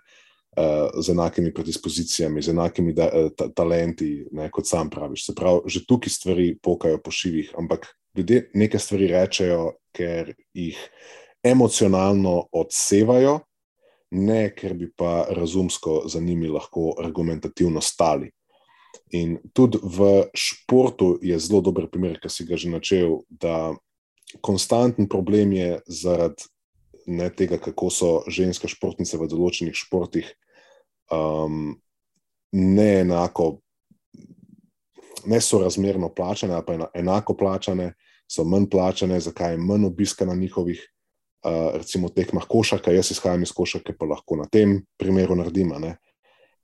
[1.02, 5.26] z enakimi predispozicijami, z enakimi da, uh, ta, talenti, ne, kot sam praviš.
[5.26, 7.88] Se pravi, že tukaj stvari pokajo po šivih, ampak
[8.18, 10.80] ljudje nekaj stvari rečejo, ker jih
[11.44, 13.40] emocionalno odsevajo,
[14.12, 18.32] ne ker bi pa razumsko za njimi lahko argumentativno stali.
[19.12, 23.76] In tudi v športu je zelo dober primer, ki si ga že načel, da
[24.42, 26.50] konstanten problem je zaradi
[27.08, 30.34] ne, tega, kako so ženske športnice v določenih športih
[31.12, 31.76] um,
[32.52, 33.60] neenako,
[35.26, 37.94] ne so razmerno plačane, pa enako plačane,
[38.32, 40.84] so manj plačane, zakaj je manj obiska na njihovih.
[41.46, 45.70] Uh, recimo, tekmah košarka, jaz izhajam iz košarke, pa lahko na tem primeru naredim.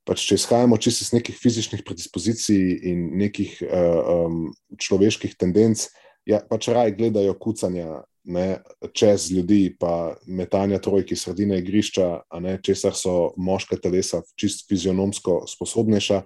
[0.04, 4.39] Pač, če izhajamo čisto iz nekih fizičnih predispozicij in nekih uh, um,
[4.82, 5.86] človeških tendenc,
[6.26, 8.61] ja, pač raj gledajo kucanja ne,
[8.93, 12.07] čez ljudi, pa metanja trojke sredine igrišča,
[12.39, 16.21] ne, česar so moška telesa čist fizionomsko sposobnejša.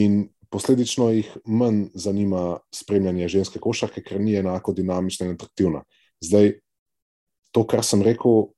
[0.00, 5.84] In posledično jih manj zanima spremljanje ženske košarke, ker ni enako dinamična in atraktivna.
[6.20, 6.56] Zdaj,
[7.54, 8.50] to, kar sem rekel,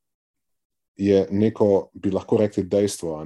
[0.96, 3.20] je neko, bi lahko rekli, dejstvo.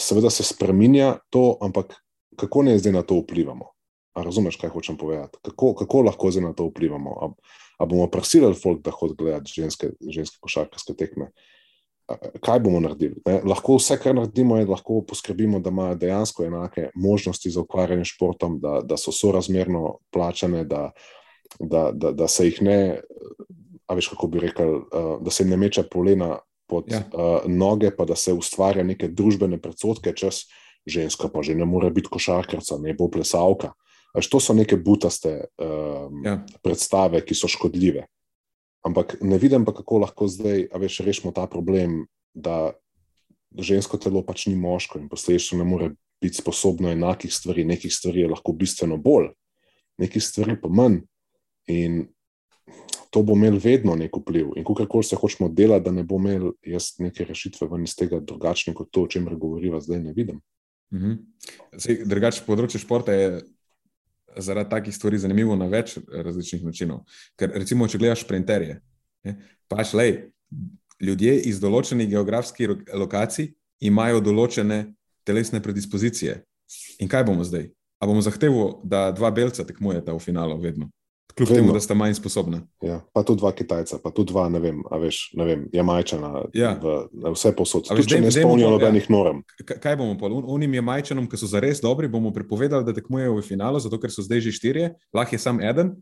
[0.00, 1.92] Seveda se spremenja to, ampak
[2.40, 3.73] kako ne zdaj na to vplivamo?
[4.14, 5.38] A razumeš, kaj hočem povedati?
[5.42, 7.16] Kako, kako lahko zdaj na to vplivamo?
[7.20, 7.30] A,
[7.78, 11.30] a bomo prisilili folk, da hodi gledati ženske, ženske košarkarske tekme?
[12.06, 13.18] A, kaj bomo naredili?
[13.26, 13.40] Ne?
[13.44, 18.14] Lahko vse, kar naredimo, je, lahko poskrbimo, da imajo dejansko enake možnosti za ukvarjanje s
[18.14, 20.90] športom, da, da so sorazmerno plačane, da,
[21.58, 22.78] da, da, da se jih ne,
[23.86, 24.80] a veš, kako bi rekel,
[25.20, 27.02] da se jim ne meče polena pod ja.
[27.12, 30.46] uh, noge, pa da se ustvarja neke družbene predsotke, čez
[30.86, 33.72] ženska pa že ne more biti košarkarca, ne bo plesalka.
[34.14, 36.38] Až to so neke butaste um, ja.
[36.62, 38.06] predstave, ki so škodljive.
[38.86, 42.04] Ampak ne vidim pa, kako lahko zdaj, a veš, rešimo ta problem,
[42.34, 42.76] da
[43.58, 45.90] žensko telo pač ni moško in posledično ne more
[46.22, 49.30] biti sposobno enakih stvari, nekih stvari je lahko bistveno bolj,
[49.98, 51.02] nekih stvari pa manj.
[51.66, 52.04] In
[53.10, 54.52] to bo imel vedno nek vpliv.
[54.58, 58.18] In kako se hočemo delati, da ne bo imel jaz neke rešitve ven iz tega
[58.20, 60.40] drugačne kot to, o čemer govoriva zdaj, ne vidim.
[60.94, 61.14] Mhm.
[62.04, 63.28] Drugače, področje športa je
[64.36, 67.04] zaradi takih stvari zanimivo na več različnih načinov.
[67.38, 68.80] Ker, recimo, če gledaš sprinterje,
[69.68, 70.08] pač le,
[71.02, 73.52] ljudje iz določenih geografskih lokacij
[73.84, 76.40] imajo določene telesne predispozicije.
[77.04, 77.70] In kaj bomo zdaj?
[78.00, 80.90] A bomo zahtevali, da dva belca tekmujeta v finalu vedno?
[81.34, 81.60] Kljub Vedno.
[81.60, 82.60] temu, da sta manj sposobna.
[82.80, 86.74] Ja, pa tudi dva Kitajca, pa tudi dva, ne vem, veš, ne vem, Jamajčana, Ja.
[86.74, 87.88] v, vse posod.
[87.88, 88.70] Veš, če dajmo- ne spomnijo ja.
[88.70, 89.42] nobenih norm.
[89.58, 93.42] K- Kaj bomo pa unim jemajčanom, ki so zares dobri, bomo prepovedali, da tekmujejo v
[93.42, 95.96] finalu, zato ker so zdaj že štirje, lahko je sam eden,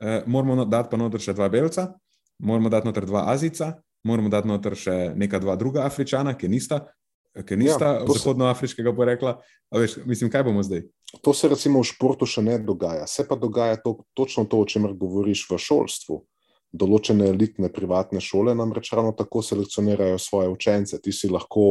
[0.00, 1.92] uh, moramo no- dati pa noter še dva belca,
[2.38, 6.86] moramo dati noter dva azica, moramo dati noter še neka dva druga afričana, ki nista,
[7.46, 9.36] ki nista Ja, zahodnoafriškega porekla.
[9.74, 10.82] Veš, mislim, kaj bomo zdaj?
[11.22, 13.06] To se recimo v športu še ne dogaja.
[13.10, 16.20] Se pa dogaja to, točno to, o čemer govoriš v šolstvu.
[16.70, 21.00] Določene elitne privatne šole namreč ravno tako selekcionirajo svoje učence.
[21.02, 21.64] Ti si lahko.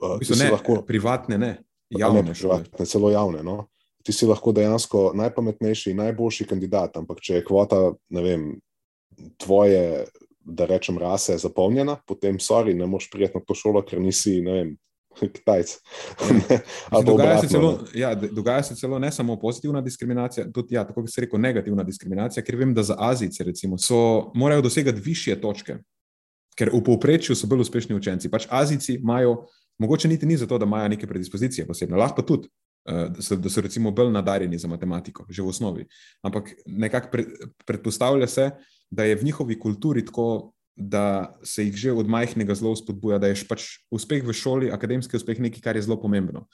[0.00, 0.80] Uh, bistvu, ne, lahko...
[0.84, 1.52] Privatne ne,
[1.92, 3.44] javne ne privatne, celo javne.
[3.46, 3.68] No?
[4.04, 7.80] Ti si lahko dejansko najpametnejši in najboljši kandidat, ampak če je kvota,
[8.12, 8.48] ne vem,
[9.40, 10.04] tvoje,
[10.44, 14.52] da rečem, rase zapolnjena, potem sorry, ne moreš prijeti na to šolo, ker nisi, ne
[14.52, 14.74] vem,
[15.34, 15.68] Kitajc.
[16.20, 16.42] Mislim,
[16.90, 18.00] Ali pa dogaja, se obratno, celo, ne.
[18.00, 21.82] ja, dogaja se celo ne samo pozitivna diskriminacija, tudi, ja, tako kot se reče, negativna
[21.82, 25.76] diskriminacija, ker vem, da za Azijce recimo, so, morajo dosegati više točke,
[26.58, 28.30] ker v povprečju so bolj uspešni učenci.
[28.30, 29.46] Pač Azijci imajo,
[29.78, 32.48] mogoče niti ni zato, da imajo neke predispozicije posebne, lahko tudi.
[32.88, 35.86] eh, Da so, da so recimo bolj nadarjeni za matematiko, že v osnovi.
[36.22, 37.24] Ampak nekako pre,
[37.66, 38.50] predpostavlja se,
[38.90, 43.28] da je v njihovi kulturi tako, da se jih že od majhnega zelo spodbuja, da
[43.30, 43.62] je pač
[43.94, 46.48] uspeh v šoli, akademski uspeh nekaj, kar je zelo pomembno.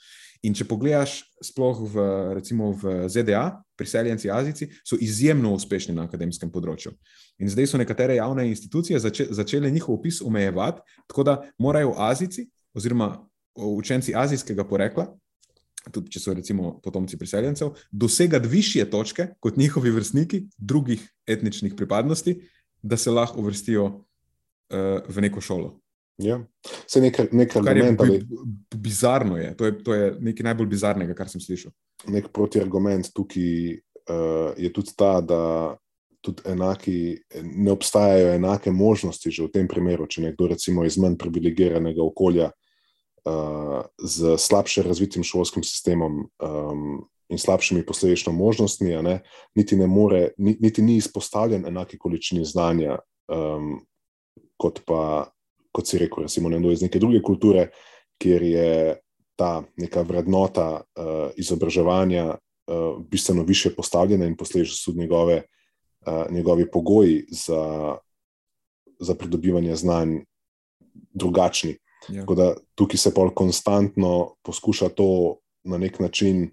[0.45, 2.05] In če pogledaš, sploh v,
[2.37, 6.93] recimo v ZDA, priseljenci Azijci so izjemno uspešni na akademskem področju.
[7.41, 12.45] In zdaj so nekatere javne institucije zače, začele njihov opis omejevati, tako da morajo Azijci
[12.77, 13.15] oziroma
[13.55, 15.09] učenci azijskega porekla.
[15.89, 22.35] Tudi če so recimo potomci priseljencev, dosegati više točke kot njihovi vrstniki drugih etničnih pripadnosti,
[22.81, 25.79] da se lahko uvrstijo uh, v neko šolo.
[26.21, 26.37] Ja.
[26.87, 29.55] Se nek, nek Kar je bi, bi- bizarno, je.
[29.57, 31.71] To, je, to je nekaj najbolj bizarnega, kar sem slišal.
[32.09, 33.77] nek protiargument tukaj
[34.09, 35.41] uh, je tudi ta, da
[36.21, 41.17] tudi enaki, ne obstajajo enake možnosti že v tem primeru, če nekdo recimo iz manj
[41.17, 42.51] privilegiranega okolja
[43.25, 49.21] uh, z slabše razvitim šolskim sistemom um, in slabšimi posledično možnostmi, ne,
[49.55, 52.97] niti, ne more, ni, niti ni izpostavljen enaki količini znanja,
[53.31, 53.79] um,
[54.57, 55.31] kot pa,
[55.71, 57.69] kot si rekel, recimo nekdo iz neke druge kulture,
[58.21, 58.99] kjer je
[59.35, 65.41] ta neka vrednota uh, izobraževanja uh, bistveno više postavljena in posledično so njegove,
[66.07, 67.95] uh, njegovi pogoji za,
[68.99, 70.19] za pridobivanje znanj
[71.13, 71.77] drugačni.
[72.09, 72.21] Ja.
[72.21, 76.49] Tako da tukaj se pol konstantno poskuša to na nek način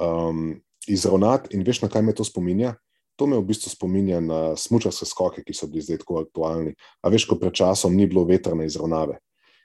[0.00, 0.54] um,
[0.88, 2.74] izravnati, in veš, na kaj me to spominja?
[3.16, 6.74] To me v bistvu spominja na smučarske skoke, ki so bili zdaj tako aktualni.
[7.00, 9.18] A veš, ko pred časom ni bilo vetrne izravnave.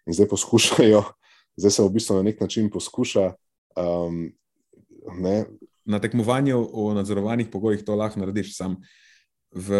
[0.08, 1.04] In zdaj poskušajo,
[1.60, 3.34] zdaj se v bistvu na nek način poskuša.
[3.80, 4.32] Um,
[5.20, 5.46] ne,
[5.86, 8.76] Na tekmovanju o nadzorovanih pogojih to lahko narediš sam.
[9.52, 9.76] V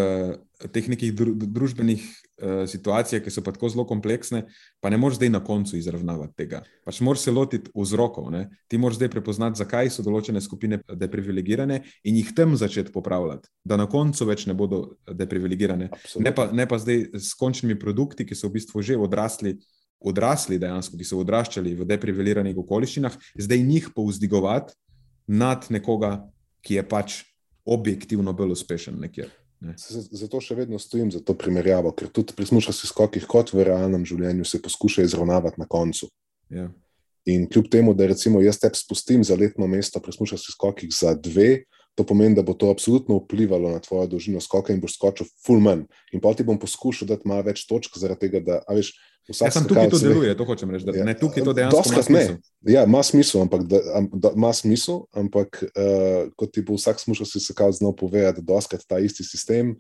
[0.68, 4.44] teh nekih dru, družbenih uh, situacijah, ki so pa tako zelo kompleksne,
[4.84, 6.60] pa ne moreš zdaj na koncu izravnavati tega.
[6.86, 8.28] Pač moraš se lotiti vzrokov.
[8.36, 8.44] Ne?
[8.68, 13.80] Ti moraš zdaj prepoznati, zakaj so določene skupine deprivilegirane in jih tam začeti popravljati, da
[13.80, 15.88] na koncu več ne bodo deprivilegirane.
[16.20, 19.56] Ne pa, ne pa zdaj s končnimi produkti, ki so v bistvu že odrasli,
[20.04, 24.76] odrasli dejansko, ki so odraščali v deprivilegiranih okoliščinah, zdaj njih povzdigovati
[25.32, 26.18] nad nekoga,
[26.62, 27.22] ki je pač
[27.66, 29.30] objektivno bolj uspešen nekje.
[29.62, 34.06] Zato še vedno stojim za to primerjavo, ker tudi pri smučarskih skokih, kot v realnem
[34.10, 36.10] življenju, se poskuša izravnavati na koncu.
[36.50, 36.66] Ja.
[37.30, 41.14] In kljub temu, da recimo jaz te spustim za letno mesto pri smučarskih skokih za
[41.14, 45.28] dve, to pomeni, da bo to absolutno vplivalo na tvojo dolžino skoka in boš skočil
[45.46, 45.86] full man.
[46.12, 48.94] In pa ti bom poskušal dati malo več točk, zaradi tega, da, veš,
[49.30, 50.88] vsak ja, tukaj to deluje, to hočem reči.
[50.88, 52.40] Da, ja, ne, tukaj to dejansko ima smisel.
[52.40, 52.74] Ne.
[52.74, 53.82] Ja, ima smisel, ampak, da,
[54.14, 58.88] da, ima smisel, ampak uh, kot ti bo vsak smučarski skakal znal povedati, da doskrat
[58.88, 59.76] ta isti sistem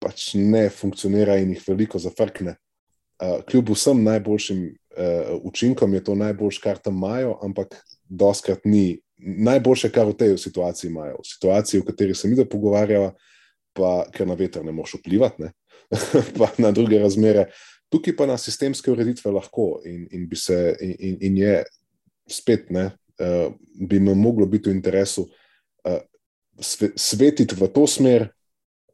[0.00, 2.56] pač ne funkcionira in jih veliko zafrkne.
[3.20, 7.76] Uh, kljub vsem najboljšim uh, učinkom je to najboljše, kar tam imajo, ampak
[8.08, 11.20] doskrat ni najboljše, kar v tej situaciji imajo.
[11.20, 13.12] V situaciji, v kateri se mi da pogovarjava,
[13.72, 15.50] pa ker na veter ne moš vplivati,
[16.38, 17.50] pa na druge razmere.
[17.90, 21.62] Tukaj pa na sistemske ureditve lahko in, in, se, in, in je
[22.30, 25.98] spet, ne, uh, bi me moglo biti v interesu uh,
[26.60, 28.28] sve, svetiti v to smer,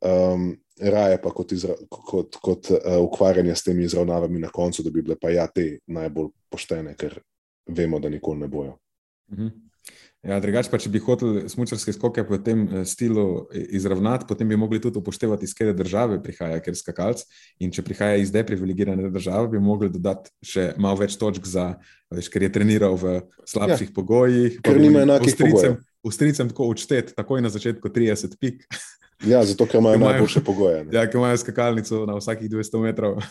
[0.00, 4.90] um, raje pa kot, izra, kot, kot uh, ukvarjanje s temi izravnavami na koncu, da
[4.90, 7.18] bi bile pa ja te najbolj poštene, ker
[7.68, 8.78] vemo, da nikoli ne bojo.
[9.30, 9.65] -huh.
[10.26, 14.80] Ja, drugače pa, če bi hotel smočarske skoke v tem stilu izravnati, potem bi mogli
[14.82, 17.22] tudi upoštevati, iz katere države prihaja, ker skakalc.
[17.62, 21.68] In če prihaja iz deprivilegirane države, bi mogli dodati še malo več točk za,
[22.10, 24.58] veš, ker je treniral v slabših ja, pogojih.
[24.66, 28.66] Ker nima enakih Avstrijcem, ustricam tako odštet, takoj na začetku 30 pik.
[29.24, 30.82] Ja, zato ker imajo najboljše pogoje.
[30.88, 30.96] Ne?
[30.96, 33.22] Ja, ki imajo skakalnico na vsakih 200 metrov.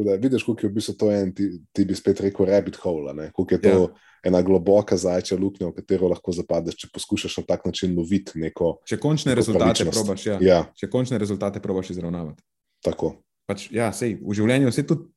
[0.00, 3.12] Da, vidiš, kako je v bistvu to en, ti, ti bi spet rekel, rabbit hole,
[3.36, 3.88] kako je to ja.
[4.24, 8.78] ena globoka zajčja luknja, v katero lahko zapadeš, če poskušaš na tak način loviti neko.
[8.88, 10.38] Če končne neko rezultate probaš, ja.
[10.40, 12.40] Ja, Če končne rezultate probaš izravnavati.
[12.80, 13.18] tako.
[13.50, 15.08] Pač, ja, sej, v življenju se tudi.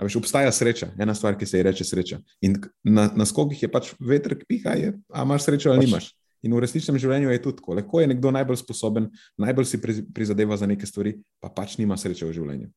[0.00, 2.20] A veš, obstaja sreča, ena stvar, ki se ji reče sreča.
[2.40, 5.90] In na, na skokih je pač veter, ki piha, je, a imaš srečo ali Pač-
[5.90, 6.06] nimaš.
[6.40, 7.74] In v resničnem življenju je tudi tako.
[7.76, 11.98] Lahko je nekdo najbolj sposoben, najbolj si pri- prizadeva za neke stvari, pa pač nima
[12.00, 12.70] sreče v življenju.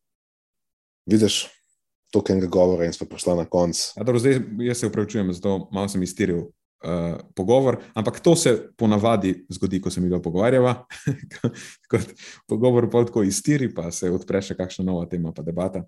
[1.09, 1.47] Vidiš,
[2.13, 3.79] to, kar je govora, in smo prišli na konec.
[3.97, 9.45] Ja, zdaj, jaz se upravičujem, zato malo sem iztiril uh, pogovor, ampak to se ponavadi
[9.49, 10.75] zgodi, ko se mi ga pogovarjava.
[11.91, 12.13] Kot
[12.47, 15.83] pogovor pol tako iztiri, pa se odpre še kakšna nova tema, pa debata.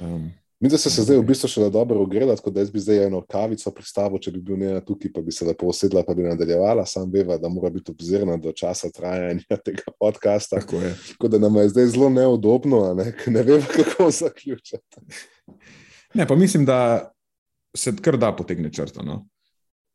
[0.00, 0.30] Um,
[0.60, 3.02] Mi da se, se zdaj v bistvu še dobro ogrela, tako da jaz bi zdaj
[3.10, 6.24] eno kavico pristavil, če bi bil njena tukaj, pa bi se lepo usedla, pa bi
[6.24, 6.86] nadaljevala.
[6.88, 10.62] Sam veva, da mora biti obzirna do časa trajanja tega podcasta.
[10.64, 10.94] tako je.
[11.10, 15.04] Tako da nam je zdaj zelo neudobno, a ne, ne vem, kako zaključiti.
[16.14, 17.10] Ne, pa mislim, da
[17.76, 19.04] se kar da potegne črto.
[19.04, 19.26] No?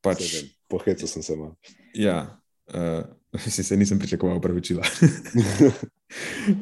[0.05, 1.55] Pač, Pohecel sem se malo.
[1.97, 2.37] ja,
[2.77, 3.01] uh,
[3.49, 4.85] si se nisem pričakoval upravičila.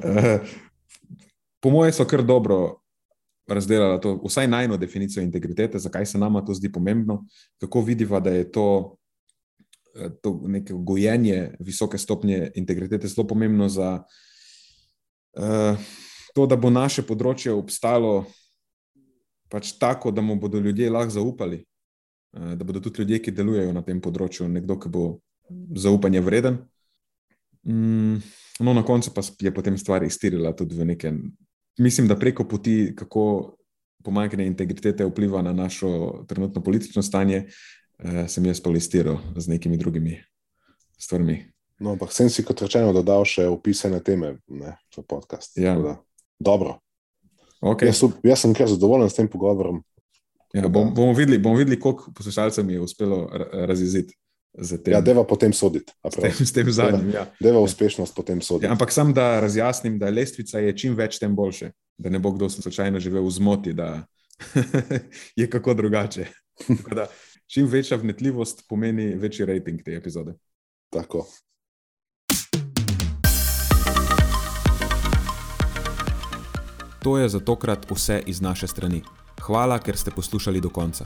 [0.07, 0.39] uh,
[1.59, 2.79] po mojem so kar dobro
[3.51, 7.25] razdelala to, vsaj najno definicijo integritete, zakaj se nama to zdi pomembno,
[7.61, 8.95] kako vidiva, da je to,
[9.95, 14.03] eh, to neko gojenje visoke stopnje integritete zelo pomembno za
[15.37, 15.77] uh,
[16.35, 18.25] to, da bo naše področje obstalo
[19.49, 21.63] pač tako, da mu bodo ljudje lahko zaupali,
[22.33, 25.05] eh, da bodo tudi ljudje, ki delujejo na tem področju, nekdo, ki bo
[25.75, 26.61] zaupanje vreden.
[27.65, 28.21] Mm,
[28.61, 31.13] no, na koncu pa je potem stvar iztirila tudi v neke.
[31.78, 33.55] Mislim, da preko poti, kako
[34.03, 37.45] pomanjkanje integritete vpliva na našo trenutno politično stanje,
[37.97, 40.24] eh, sem jaz polistiral z nekimi drugimi
[40.97, 41.51] stvarmi.
[41.80, 45.57] No, ampak sem si kot rečeno dodal še opisane teme ne, za podcast.
[45.57, 45.76] Ja.
[45.80, 45.95] Da,
[46.39, 46.80] Dobro.
[47.61, 47.91] Okay.
[47.91, 49.82] Jaz, jaz sem kar zadovoljen s tem pogovorom.
[50.53, 54.15] Ja, bom, bomo, videli, bomo videli, koliko poslušalcev mi je uspelo ra- razjeziti
[54.83, 55.93] tem, Ja, deva potem soditi.
[56.03, 56.23] a s prav?
[56.27, 57.11] tem, s tem zadnjim.
[57.11, 57.25] Ja.
[57.39, 58.65] Deva uspešnost potem soditi.
[58.65, 61.71] Ja, ampak sam da razjasnim, da lestvica je čim več, tem boljše.
[61.97, 64.03] Da ne bo kdo slučajno živel v zmoti, da
[65.35, 66.25] je kako drugače.
[66.67, 67.07] Tako Da,
[67.47, 70.33] čim večja vnetljivost pomeni večji rating te epizode.
[70.89, 71.27] Tako.
[76.99, 79.01] To je za tokrat vse iz naše strani.
[79.41, 81.05] Hvala, ker ste poslušali do konca.